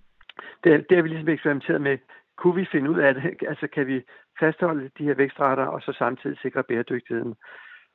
[0.64, 1.98] Det, det har vi ligesom eksperimenteret med.
[2.36, 3.22] Kunne vi finde ud af det?
[3.50, 4.02] Altså kan vi
[4.40, 7.34] fastholde de her vækstrater og så samtidig sikre bæredygtigheden?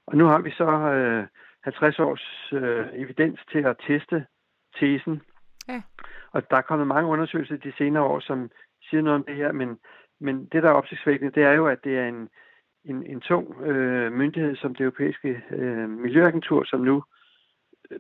[0.08, 1.28] Og nu har vi så øh,
[1.64, 4.26] 50 års øh, evidens til at teste
[4.80, 5.22] tesen.
[5.68, 5.82] Ja.
[6.32, 8.50] Og der er kommet mange undersøgelser de senere år, som
[8.89, 9.80] siger noget om det her, men,
[10.20, 12.30] men det, der er opsigtsvækkende, det er jo, at det er en,
[12.86, 17.04] en, en tung øh, myndighed som det europæiske øh, miljøagentur, som nu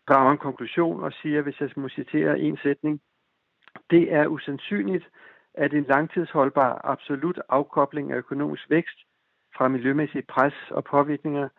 [0.07, 3.01] drager en konklusion og siger, hvis jeg må citere en sætning,
[3.89, 5.05] det er usandsynligt,
[5.53, 8.99] at en langtidsholdbar absolut afkobling af økonomisk vækst
[9.57, 11.49] fra miljømæssige pres og påvirkninger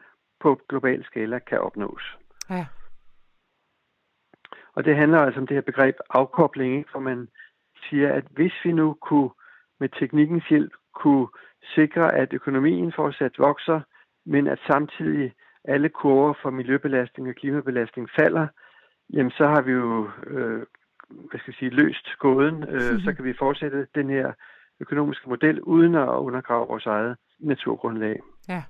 [0.41, 2.19] på global skala kan opnås.
[2.51, 2.67] Ja.
[4.75, 6.91] Og det handler altså om det her begreb afkobling, ikke?
[6.91, 7.29] hvor man
[7.89, 9.31] siger, at hvis vi nu kunne
[9.81, 11.29] med teknikkens hjælp kunne
[11.75, 13.81] sikre, at økonomien fortsat vokser,
[14.27, 18.47] men at samtidig alle kurver for miljøbelastning og klimabelastning falder,
[19.13, 20.63] jamen så har vi jo øh,
[21.11, 22.63] hvad skal jeg sige, løst gåden.
[22.63, 23.01] Øh, mm-hmm.
[23.01, 24.33] Så kan vi fortsætte den her
[24.81, 28.21] økonomiske model uden at undergrave vores eget naturgrundlag.
[28.49, 28.63] Ja.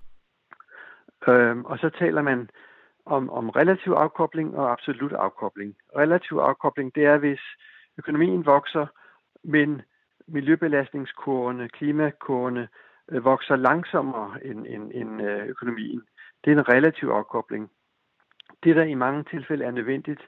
[1.29, 2.51] Øhm, og så taler man
[3.07, 5.77] om, om relativ afkobling og absolut afkobling.
[5.97, 7.41] Relativ afkobling, det er, hvis
[7.99, 8.87] økonomien vokser,
[9.45, 9.83] men
[10.29, 12.69] miljøbelastningskurvene, klimakurvene
[13.11, 16.03] øh, vokser langsommere end, end, end øh, økonomien.
[16.45, 17.71] Det er en relativ afkobling.
[18.65, 20.21] Det, der i mange tilfælde er nødvendigt,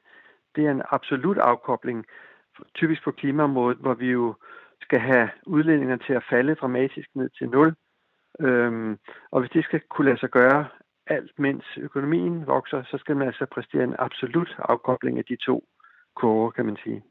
[0.57, 2.07] det er en absolut afkobling,
[2.75, 4.35] typisk på klimaområdet, hvor vi jo
[4.81, 7.75] skal have udledninger til at falde dramatisk ned til nul.
[8.41, 8.99] Øhm,
[9.31, 10.69] og hvis det skal kunne lade sig gøre,
[11.07, 15.65] alt mens økonomien vokser, så skal man altså præstere en absolut afkobling af de to
[16.15, 17.03] kurver, kan man sige.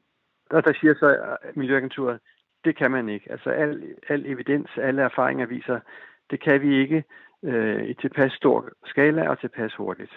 [0.49, 2.19] Og der siger så Miljøagenturet,
[2.65, 3.31] det kan man ikke.
[3.31, 5.79] Altså al, al evidens, alle erfaringer viser,
[6.29, 7.03] det kan vi ikke
[7.43, 10.11] øh, i tilpas stor skala og tilpas hurtigt.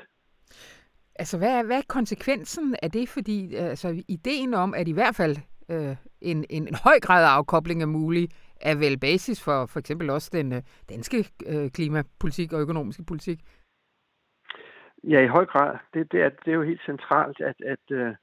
[1.17, 3.09] Altså, hvad er, hvad er konsekvensen af det?
[3.09, 5.37] Fordi altså, ideen om, at i hvert fald
[5.71, 8.29] øh, en, en, en høj grad af afkobling er mulig,
[8.61, 13.39] er vel basis for for eksempel også den øh, danske øh, klimapolitik og økonomiske politik.
[15.05, 15.79] Ja, i høj grad.
[15.95, 18.15] Det, det, er, det er jo helt centralt, at, at, øh,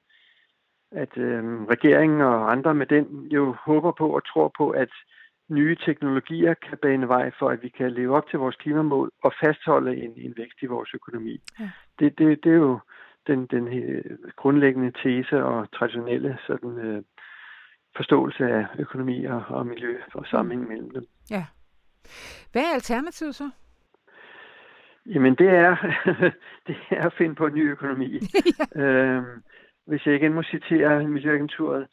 [0.91, 1.43] at øh,
[1.74, 4.89] regeringen og andre med den jo håber på og tror på, at
[5.52, 9.34] nye teknologier kan bane vej for, at vi kan leve op til vores klimamål og
[9.43, 11.41] fastholde en, en vækst i vores økonomi.
[11.60, 11.70] Ja.
[11.99, 12.80] Det, det, det er jo
[13.28, 13.66] den, den
[14.36, 17.04] grundlæggende tese og traditionelle sådan, øh,
[17.95, 21.06] forståelse af økonomi og, og miljø og sammenhæng mellem dem.
[21.32, 21.45] Ja.
[22.52, 23.49] Hvad er alternativet så?
[25.06, 25.76] Jamen det er,
[26.68, 28.12] det er at finde på en ny økonomi.
[28.76, 28.82] ja.
[28.82, 29.43] øhm,
[29.88, 31.88] hvis jeg igen må citere Miljøagenturet,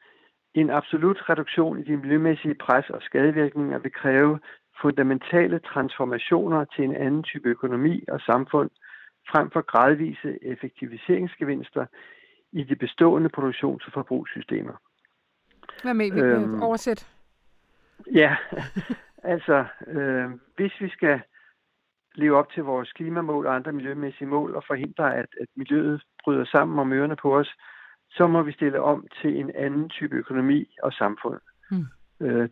[0.55, 4.39] en absolut reduktion i de miljømæssige pres og skadevirkninger vil kræve
[4.83, 8.71] fundamentale transformationer til en anden type økonomi og samfund,
[9.31, 11.87] frem for gradvise effektiviseringsgevinster
[12.53, 14.73] i de bestående produktions- og forbrugssystemer.
[15.83, 17.09] Hvad med vi øhm, oversæt?
[18.13, 18.37] Ja,
[19.35, 21.21] altså, øh, hvis vi skal
[22.15, 26.45] leve op til vores klimamål og andre miljømæssige mål og forhindre, at, at miljøet bryder
[26.45, 27.55] sammen om ørerne på os,
[28.11, 31.41] så må vi stille om til en anden type økonomi og samfund.
[31.71, 31.87] Mm.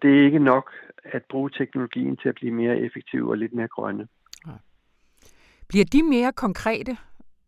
[0.02, 0.70] Det er ikke nok
[1.04, 4.08] at bruge teknologien til at blive mere effektiv og lidt mere grønne.
[4.46, 4.52] Ja.
[5.68, 6.96] Bliver de mere konkrete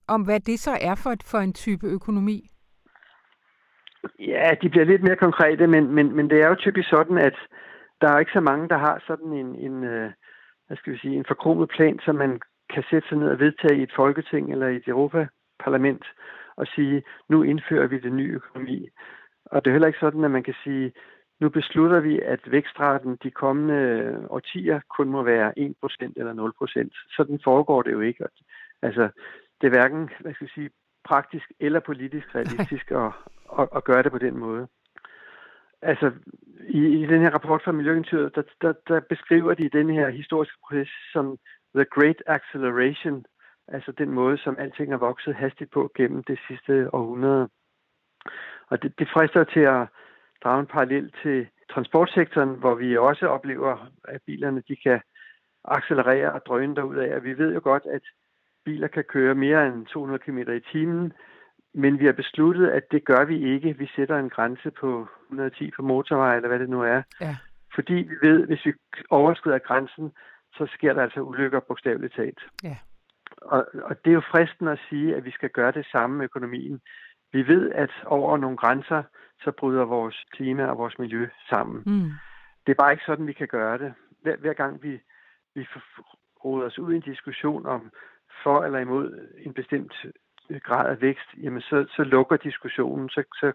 [0.08, 2.50] om, hvad det så er for, et, for en type økonomi?
[4.18, 7.34] Ja, de bliver lidt mere konkrete, men, men, men det er jo typisk sådan, at
[8.00, 10.10] der er ikke så mange, der har sådan en, en øh,
[10.66, 12.40] hvad skal vi sige, en forkromet plan, som man
[12.74, 16.04] kan sætte sig ned og vedtage i et folketing eller i et Europaparlament
[16.58, 18.88] og sige, nu indfører vi det nye økonomi.
[19.44, 20.92] Og det er heller ikke sådan, at man kan sige,
[21.40, 23.78] nu beslutter vi, at vækstraten de kommende
[24.30, 27.14] årtier kun må være 1% eller 0%.
[27.16, 28.24] Sådan foregår det jo ikke.
[28.82, 29.08] Altså,
[29.60, 30.70] det er hverken, hvad skal jeg sige,
[31.04, 33.10] praktisk eller politisk realistisk at,
[33.58, 34.66] at, at gøre det på den måde.
[35.82, 36.12] Altså,
[36.68, 40.58] i, i den her rapport fra Miljøinstituttet, der, der, der beskriver de den her historiske
[40.64, 41.38] proces som
[41.74, 43.24] The Great Acceleration,
[43.68, 47.48] altså den måde, som alting er vokset hastigt på gennem det sidste århundrede.
[48.70, 49.86] Og det, det frister til at
[50.44, 55.00] drage en parallel til transportsektoren, hvor vi også oplever, at bilerne de kan
[55.64, 57.16] accelerere og drøne derud af.
[57.16, 58.02] Og vi ved jo godt, at
[58.64, 61.12] biler kan køre mere end 200 km i timen,
[61.74, 63.78] men vi har besluttet, at det gør vi ikke.
[63.78, 67.02] Vi sætter en grænse på 110 på motorvej, eller hvad det nu er.
[67.20, 67.36] Ja.
[67.74, 68.72] Fordi vi ved, at hvis vi
[69.10, 70.12] overskrider grænsen,
[70.52, 72.40] så sker der altså ulykker bogstaveligt talt.
[72.64, 72.76] Ja.
[73.36, 76.24] Og, og det er jo fristen at sige, at vi skal gøre det samme med
[76.24, 76.80] økonomien.
[77.32, 79.02] Vi ved, at over nogle grænser,
[79.44, 81.82] så bryder vores klima og vores miljø sammen.
[81.86, 82.10] Mm.
[82.66, 83.94] Det er bare ikke sådan, vi kan gøre det.
[84.22, 85.00] Hver, hver gang vi,
[85.54, 85.66] vi
[86.44, 87.90] roder os ud i en diskussion om
[88.42, 89.92] for eller imod en bestemt
[90.62, 93.52] grad af vækst, jamen så, så lukker diskussionen, så, så,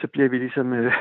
[0.00, 0.92] så bliver vi ligesom øh,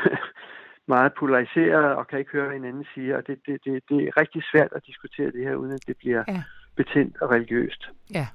[0.94, 3.18] meget polariseret og kan ikke høre, hvad hinanden siger.
[3.18, 5.98] Og det, det, det, det er rigtig svært at diskutere det her, uden at det
[5.98, 6.44] bliver ja.
[6.78, 7.90] Betændt og religiøst.
[8.14, 8.28] Ja.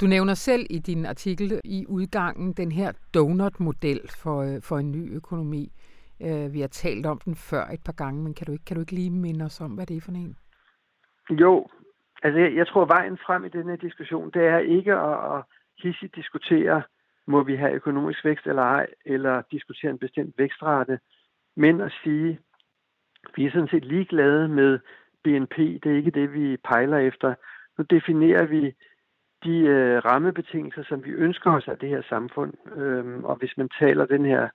[0.00, 4.92] Du nævner selv i din artikel i udgangen den her donut-model for, øh, for en
[4.92, 5.72] ny økonomi.
[6.20, 8.76] Uh, vi har talt om den før et par gange, men kan du ikke, kan
[8.76, 10.36] du ikke lige minde os om, hvad det er for en?
[11.30, 11.68] Jo,
[12.22, 15.42] altså jeg, jeg tror, vejen frem i den her diskussion, det er ikke at, at
[15.82, 16.82] hissigt diskutere,
[17.26, 20.98] må vi have økonomisk vækst eller ej, eller diskutere en bestemt vækstrate,
[21.56, 22.38] men at sige,
[23.36, 24.78] vi er sådan set ligeglade med
[25.24, 27.34] BNP, det er ikke det, vi pejler efter.
[27.78, 28.74] Nu definerer vi
[29.44, 32.52] de øh, rammebetingelser, som vi ønsker os af det her samfund.
[32.76, 34.48] Øhm, og hvis man taler den her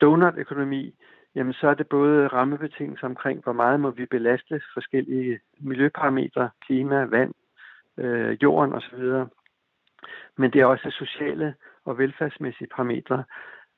[0.00, 0.94] donut-økonomi,
[1.34, 7.04] jamen så er det både rammebetingelser omkring, hvor meget må vi belaste forskellige miljøparametre, klima,
[7.04, 7.34] vand,
[7.98, 9.24] øh, jorden osv.
[10.36, 13.24] Men det er også sociale og velfærdsmæssige parametre.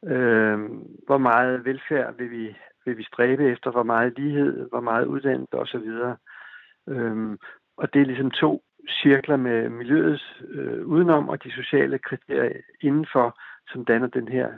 [0.06, 0.58] Øh,
[1.06, 5.56] hvor meget velfærd vil vi, vil vi stræbe efter, hvor meget lighed, hvor meget uddannelse
[5.56, 5.90] osv.
[6.88, 7.38] Øh,
[7.76, 8.62] og det er ligesom to
[9.02, 13.38] cirkler med miljøets øh, udenom og de sociale kriterier indenfor,
[13.72, 14.48] som danner den her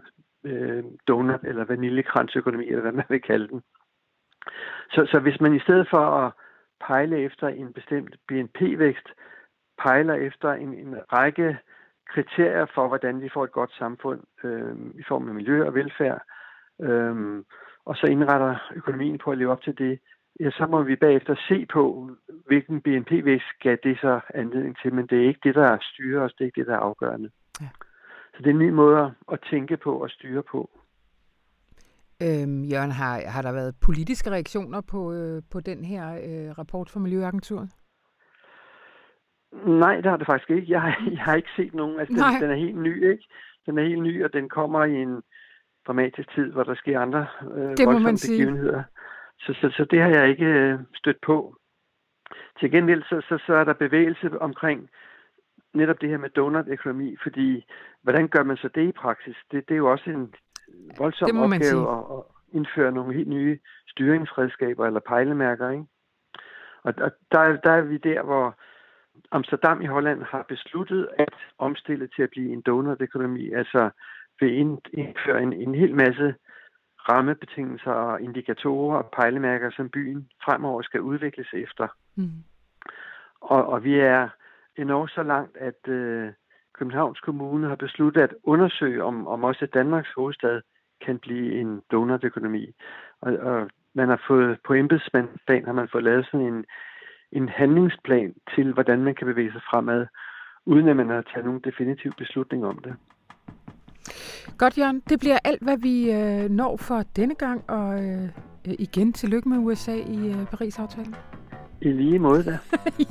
[0.44, 3.62] øh, donut- eller vaniljekransøkonomi, eller hvad man vil kalde den.
[4.90, 6.32] Så, så hvis man i stedet for at
[6.86, 9.08] pejle efter en bestemt BNP-vækst,
[9.78, 11.58] pejler efter en, en række
[12.08, 16.22] kriterier for, hvordan vi får et godt samfund øh, i form af miljø og velfærd,
[16.82, 17.44] øh,
[17.84, 19.98] og så indretter økonomien på at leve op til det,
[20.40, 22.10] ja, så må vi bagefter se på,
[22.46, 26.32] hvilken BNP-vækst skal det så anledning til, men det er ikke det, der styrer os,
[26.32, 27.30] det er ikke det, der er afgørende.
[27.60, 27.68] Ja.
[28.34, 30.70] Så det er en ny måde at tænke på og styre på.
[32.22, 36.90] Øhm, Jørgen, har, har der været politiske reaktioner på, øh, på den her øh, rapport
[36.90, 37.70] fra Miljøagenturet?
[39.52, 40.72] Nej, det har det faktisk ikke.
[40.72, 42.00] Jeg har, jeg har ikke set nogen.
[42.00, 43.24] Altså, den, den er helt ny, ikke?
[43.66, 45.22] Den er helt ny, og den kommer i en
[45.86, 48.32] dramatisk tid, hvor der sker andre øh, det sige.
[48.32, 48.82] begivenheder.
[49.40, 51.56] Så, så, så det har jeg ikke øh, stødt på.
[52.60, 54.90] Til gengæld så, så, så er der bevægelse omkring
[55.74, 57.64] netop det her med donut-økonomi, fordi
[58.02, 59.36] hvordan gør man så det i praksis?
[59.50, 60.34] Det, det er jo også en
[60.98, 62.22] voldsom opgave at, at
[62.52, 65.70] indføre nogle helt nye styringsredskaber eller pejlemærker.
[65.70, 65.84] Ikke?
[66.82, 68.58] Og, og der, der er vi der, hvor
[69.30, 73.90] Amsterdam i Holland har besluttet at omstille til at blive en donut-økonomi, altså
[74.40, 74.48] ved
[74.92, 76.34] indføre en, en hel masse
[77.08, 81.88] rammebetingelser og indikatorer og pejlemærker, som byen fremover skal udvikles efter.
[82.16, 82.30] Mm.
[83.40, 84.28] Og, og vi er
[84.76, 86.32] endnu så langt, at øh,
[86.78, 90.60] Københavns Kommune har besluttet at undersøge, om, om også Danmarks hovedstad
[91.06, 92.72] kan blive en donutøkonomi.
[93.20, 96.64] Og, og man har fået på embedsmandsplan har man fået lavet sådan en,
[97.32, 100.06] en handlingsplan til, hvordan man kan bevæge sig fremad,
[100.66, 102.94] uden at man har taget nogen definitiv beslutning om det.
[104.58, 105.02] Godt, Jørgen.
[105.08, 108.28] Det bliver alt, hvad vi øh, når for denne gang, og øh,
[108.78, 111.14] igen tillykke med USA i øh, Paris-aftalen.
[111.80, 112.50] I lige måde da.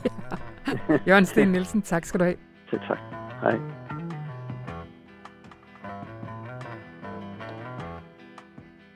[0.05, 0.97] ja.
[1.07, 2.37] Jørgen Sten Nielsen, tak skal du have.
[2.69, 2.97] Selv tak.
[3.41, 3.59] Hej.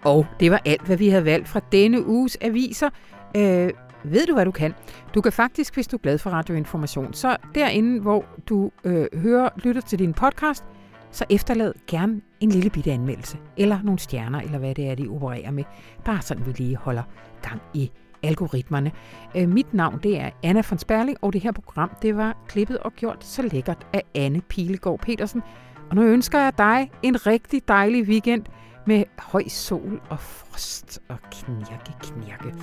[0.03, 2.89] Og det var alt, hvad vi havde valgt fra denne uges aviser.
[3.37, 3.69] Øh,
[4.03, 4.73] ved du, hvad du kan?
[5.15, 9.49] Du kan faktisk, hvis du er glad for radioinformation, så derinde, hvor du øh, hører,
[9.63, 10.65] lytter til din podcast,
[11.11, 15.07] så efterlad gerne en lille bitte anmeldelse, eller nogle stjerner, eller hvad det er, de
[15.07, 15.63] opererer med.
[16.05, 17.03] Bare sådan, vi lige holder
[17.41, 17.91] gang i
[18.23, 18.91] algoritmerne.
[19.35, 22.77] Øh, mit navn, det er Anna von Sperling, og det her program, det var klippet
[22.77, 25.41] og gjort så lækkert af Anne Pilegaard Petersen.
[25.89, 28.43] Og nu ønsker jeg dig en rigtig dejlig weekend
[28.87, 32.55] med høj sol og frost og knirke, knirke.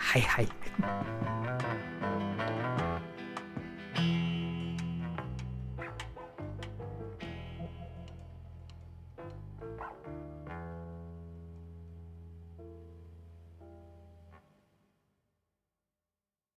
[0.00, 0.48] はいはい。